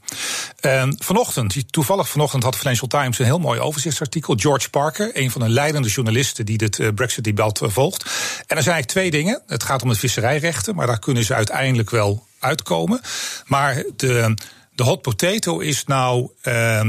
En 0.61 0.97
vanochtend, 0.99 1.73
toevallig 1.73 2.09
vanochtend 2.09 2.43
had 2.43 2.57
Financial 2.57 2.89
Times... 2.89 3.19
een 3.19 3.25
heel 3.25 3.39
mooi 3.39 3.61
overzichtsartikel. 3.61 4.35
George 4.37 4.71
Parker, 4.71 5.11
een 5.13 5.31
van 5.31 5.41
de 5.41 5.49
leidende 5.49 5.89
journalisten... 5.89 6.47
die 6.47 6.59
dit 6.59 6.79
uh, 6.79 6.89
Brexit-debat 6.95 7.61
volgt. 7.63 8.03
En 8.03 8.57
er 8.57 8.63
zijn 8.63 8.75
eigenlijk 8.75 8.87
twee 8.87 9.11
dingen. 9.11 9.43
Het 9.47 9.63
gaat 9.63 9.83
om 9.83 9.89
het 9.89 9.99
visserijrechten... 9.99 10.75
maar 10.75 10.87
daar 10.87 10.99
kunnen 10.99 11.25
ze 11.25 11.35
uiteindelijk 11.35 11.91
wel 11.91 12.27
uitkomen. 12.39 13.01
Maar 13.47 13.85
de... 13.97 14.35
De 14.79 14.85
hot 14.85 15.03
potato 15.03 15.59
is 15.59 15.85
nou 15.85 16.31
uh, 16.43 16.81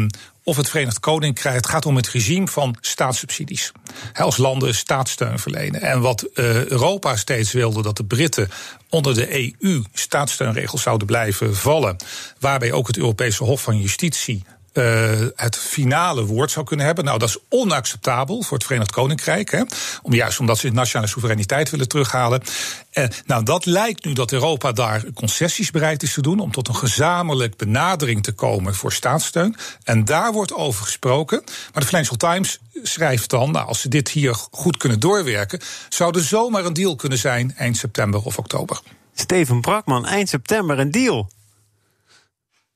of 0.43 0.57
het 0.57 0.69
Verenigd 0.69 0.99
Koninkrijk. 0.99 1.55
Het 1.55 1.67
gaat 1.67 1.85
om 1.85 1.95
het 1.95 2.09
regime 2.09 2.47
van 2.47 2.75
staatssubsidies. 2.81 3.71
Als 4.13 4.37
landen 4.37 4.75
staatssteun 4.75 5.39
verlenen. 5.39 5.81
En 5.81 6.01
wat 6.01 6.23
uh, 6.33 6.65
Europa 6.65 7.15
steeds 7.15 7.51
wilde, 7.51 7.81
dat 7.81 7.97
de 7.97 8.05
Britten 8.05 8.49
onder 8.89 9.13
de 9.13 9.53
EU 9.63 9.83
staatssteunregels 9.93 10.81
zouden 10.81 11.07
blijven 11.07 11.55
vallen. 11.55 11.95
Waarbij 12.39 12.71
ook 12.71 12.87
het 12.87 12.97
Europese 12.97 13.43
Hof 13.43 13.61
van 13.61 13.77
Justitie 13.77 14.43
uh, 14.73 15.27
het 15.35 15.57
finale 15.57 16.25
woord 16.25 16.51
zou 16.51 16.65
kunnen 16.65 16.85
hebben. 16.85 17.03
Nou, 17.05 17.19
dat 17.19 17.29
is 17.29 17.37
onacceptabel 17.49 18.41
voor 18.41 18.57
het 18.57 18.65
Verenigd 18.65 18.91
Koninkrijk. 18.91 19.51
Hè, 19.51 19.63
om, 20.01 20.13
juist 20.13 20.39
omdat 20.39 20.57
ze 20.57 20.69
nationale 20.69 21.07
soevereiniteit 21.07 21.69
willen 21.69 21.87
terughalen. 21.87 22.41
Nou, 23.25 23.43
dat 23.43 23.65
lijkt 23.65 24.05
nu 24.05 24.13
dat 24.13 24.31
Europa 24.31 24.71
daar 24.71 25.03
concessies 25.13 25.71
bereid 25.71 26.03
is 26.03 26.13
te 26.13 26.21
doen. 26.21 26.39
om 26.39 26.51
tot 26.51 26.67
een 26.67 26.75
gezamenlijk 26.75 27.57
benadering 27.57 28.23
te 28.23 28.31
komen 28.31 28.75
voor 28.75 28.93
staatssteun. 28.93 29.55
En 29.83 30.05
daar 30.05 30.31
wordt 30.31 30.53
over 30.53 30.83
gesproken. 30.83 31.43
Maar 31.73 31.81
de 31.81 31.87
Financial 31.87 32.17
Times 32.17 32.59
schrijft 32.83 33.29
dan. 33.29 33.51
Nou, 33.51 33.67
als 33.67 33.81
ze 33.81 33.89
dit 33.89 34.09
hier 34.09 34.35
goed 34.51 34.77
kunnen 34.77 34.99
doorwerken. 34.99 35.59
zou 35.89 36.17
er 36.17 36.23
zomaar 36.23 36.65
een 36.65 36.73
deal 36.73 36.95
kunnen 36.95 37.17
zijn 37.17 37.55
eind 37.57 37.77
september 37.77 38.21
of 38.21 38.37
oktober. 38.37 38.79
Steven 39.13 39.61
Brakman, 39.61 40.05
eind 40.05 40.29
september 40.29 40.79
een 40.79 40.91
deal. 40.91 41.29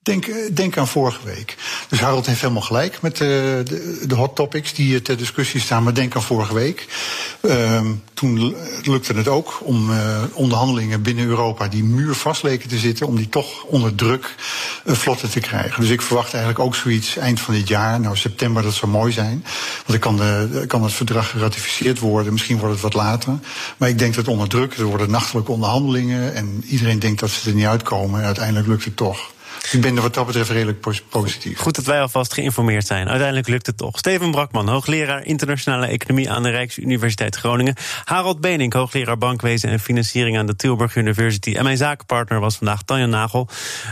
Denk, 0.04 0.26
eh, 0.26 0.36
denk 0.52 0.76
aan 0.76 0.88
vorige 0.88 1.24
week. 1.24 1.56
Dus 1.88 2.00
Harold 2.00 2.26
heeft 2.26 2.40
helemaal 2.40 2.62
gelijk 2.62 3.02
met 3.02 3.16
de, 3.16 3.62
de, 3.64 4.06
de 4.06 4.14
hot 4.14 4.36
topics 4.36 4.74
die 4.74 5.02
ter 5.02 5.16
discussie 5.16 5.60
staan. 5.60 5.82
Maar 5.82 5.94
denk 5.94 6.16
aan 6.16 6.22
vorige 6.22 6.54
week. 6.54 6.86
Uh, 7.40 7.80
toen 8.14 8.56
lukte 8.82 9.12
het 9.12 9.28
ook 9.28 9.60
om 9.62 9.90
uh, 9.90 10.22
onderhandelingen 10.32 11.02
binnen 11.02 11.26
Europa 11.26 11.68
die 11.68 11.84
muur 11.84 12.16
leken 12.42 12.68
te 12.68 12.78
zitten, 12.78 13.06
om 13.06 13.16
die 13.16 13.28
toch 13.28 13.62
onder 13.62 13.94
druk 13.94 14.34
uh, 14.84 14.94
vlotter 14.94 15.30
te 15.30 15.40
krijgen. 15.40 15.80
Dus 15.80 15.90
ik 15.90 16.02
verwacht 16.02 16.34
eigenlijk 16.34 16.64
ook 16.64 16.74
zoiets 16.74 17.16
eind 17.16 17.40
van 17.40 17.54
dit 17.54 17.68
jaar. 17.68 18.00
Nou, 18.00 18.16
september, 18.16 18.62
dat 18.62 18.74
zou 18.74 18.90
mooi 18.90 19.12
zijn. 19.12 19.44
Want 19.86 19.86
dan 19.86 19.98
kan, 19.98 20.16
de, 20.16 20.64
kan 20.66 20.82
het 20.82 20.92
verdrag 20.92 21.30
geratificeerd 21.30 21.98
worden. 21.98 22.32
Misschien 22.32 22.58
wordt 22.58 22.72
het 22.72 22.82
wat 22.82 22.94
later. 22.94 23.38
Maar 23.76 23.88
ik 23.88 23.98
denk 23.98 24.14
dat 24.14 24.28
onder 24.28 24.48
druk, 24.48 24.74
er 24.74 24.84
worden 24.84 25.10
nachtelijke 25.10 25.52
onderhandelingen. 25.52 26.34
En 26.34 26.64
iedereen 26.66 26.98
denkt 26.98 27.20
dat 27.20 27.30
ze 27.30 27.48
er 27.48 27.56
niet 27.56 27.66
uitkomen. 27.66 28.20
En 28.20 28.26
uiteindelijk 28.26 28.66
lukt 28.66 28.84
het 28.84 28.96
toch. 28.96 29.32
Ik 29.72 29.80
ben 29.80 29.96
er 29.96 30.02
wat 30.02 30.14
dat 30.14 30.26
betreft 30.26 30.50
redelijk 30.50 30.86
positief. 31.08 31.58
Goed 31.58 31.74
dat 31.74 31.84
wij 31.84 32.00
alvast 32.00 32.32
geïnformeerd 32.34 32.86
zijn. 32.86 33.08
Uiteindelijk 33.08 33.48
lukt 33.48 33.66
het 33.66 33.76
toch. 33.76 33.98
Steven 33.98 34.30
Brakman, 34.30 34.68
hoogleraar 34.68 35.24
internationale 35.24 35.86
economie 35.86 36.30
aan 36.30 36.42
de 36.42 36.50
Rijksuniversiteit 36.50 37.36
Groningen. 37.36 37.74
Harold 38.04 38.40
Benink, 38.40 38.72
hoogleraar 38.72 39.18
bankwezen 39.18 39.70
en 39.70 39.80
financiering 39.80 40.38
aan 40.38 40.46
de 40.46 40.56
Tilburg 40.56 40.96
University. 40.96 41.54
En 41.54 41.64
mijn 41.64 41.76
zakenpartner 41.76 42.40
was 42.40 42.56
vandaag 42.56 42.82
Tanja 42.82 43.06
Nagel, 43.06 43.48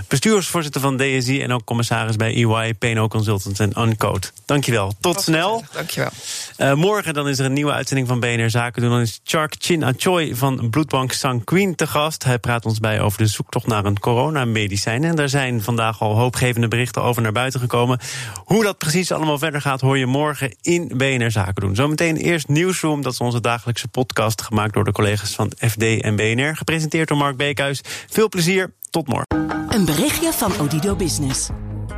bestuursvoorzitter 0.08 0.80
van 0.80 0.96
DSI 0.96 1.42
en 1.42 1.52
ook 1.52 1.64
commissaris 1.64 2.16
bij 2.16 2.34
EY, 2.34 2.74
PNO 2.74 3.08
Consultants 3.08 3.58
en 3.58 3.80
Uncode. 3.80 4.26
Dankjewel. 4.46 4.92
Tot 5.00 5.20
snel. 5.20 5.64
Dankjewel. 5.72 6.10
Uh, 6.58 6.74
morgen 6.74 7.14
dan 7.14 7.28
is 7.28 7.38
er 7.38 7.44
een 7.44 7.52
nieuwe 7.52 7.72
uitzending 7.72 8.08
van 8.08 8.20
BNR 8.20 8.50
Zaken 8.50 8.82
doen. 8.82 8.90
Dan 8.90 9.00
is 9.00 9.20
Chark 9.24 9.54
Chin 9.58 9.84
Achoy 9.84 10.34
van 10.34 10.70
bloedbank 10.70 11.12
Sanquin 11.12 11.74
te 11.74 11.86
gast. 11.86 12.24
Hij 12.24 12.38
praat 12.38 12.64
ons 12.64 12.78
bij 12.78 13.00
over 13.00 13.18
de 13.18 13.26
zoektocht 13.26 13.66
naar 13.66 13.84
een 13.84 13.98
coronamedicijn. 13.98 15.04
En 15.04 15.16
daar 15.16 15.28
zijn 15.28 15.61
vandaag 15.62 16.00
al 16.00 16.16
hoopgevende 16.16 16.68
berichten 16.68 17.02
over 17.02 17.22
naar 17.22 17.32
buiten 17.32 17.60
gekomen. 17.60 17.98
Hoe 18.44 18.62
dat 18.62 18.78
precies 18.78 19.12
allemaal 19.12 19.38
verder 19.38 19.60
gaat, 19.60 19.80
hoor 19.80 19.98
je 19.98 20.06
morgen 20.06 20.56
in 20.60 20.92
BNR 20.96 21.30
Zaken 21.30 21.54
doen. 21.54 21.74
Zometeen 21.74 22.16
eerst 22.16 22.48
Nieuwsroom, 22.48 23.02
dat 23.02 23.12
is 23.12 23.18
onze 23.18 23.40
dagelijkse 23.40 23.88
podcast... 23.88 24.42
gemaakt 24.42 24.74
door 24.74 24.84
de 24.84 24.92
collega's 24.92 25.34
van 25.34 25.52
FD 25.58 25.82
en 25.82 26.16
BNR. 26.16 26.56
Gepresenteerd 26.56 27.08
door 27.08 27.16
Mark 27.16 27.36
Beekhuis. 27.36 27.80
Veel 28.10 28.28
plezier, 28.28 28.74
tot 28.90 29.08
morgen. 29.08 29.26
Een 29.68 29.84
berichtje 29.84 30.32
van 30.32 30.52
Odido 30.60 30.96
Business. 30.96 31.48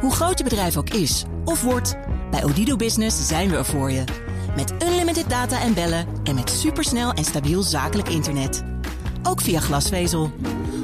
Hoe 0.00 0.12
groot 0.12 0.38
je 0.38 0.44
bedrijf 0.44 0.76
ook 0.76 0.90
is 0.90 1.24
of 1.44 1.62
wordt... 1.62 1.96
bij 2.30 2.44
Odido 2.44 2.76
Business 2.76 3.26
zijn 3.26 3.50
we 3.50 3.56
er 3.56 3.64
voor 3.64 3.90
je. 3.90 4.04
Met 4.56 4.74
unlimited 4.82 5.30
data 5.30 5.60
en 5.60 5.74
bellen 5.74 6.06
en 6.24 6.34
met 6.34 6.50
supersnel 6.50 7.12
en 7.12 7.24
stabiel 7.24 7.62
zakelijk 7.62 8.08
internet. 8.08 8.62
Ook 9.22 9.40
via 9.40 9.60
glasvezel. 9.60 10.32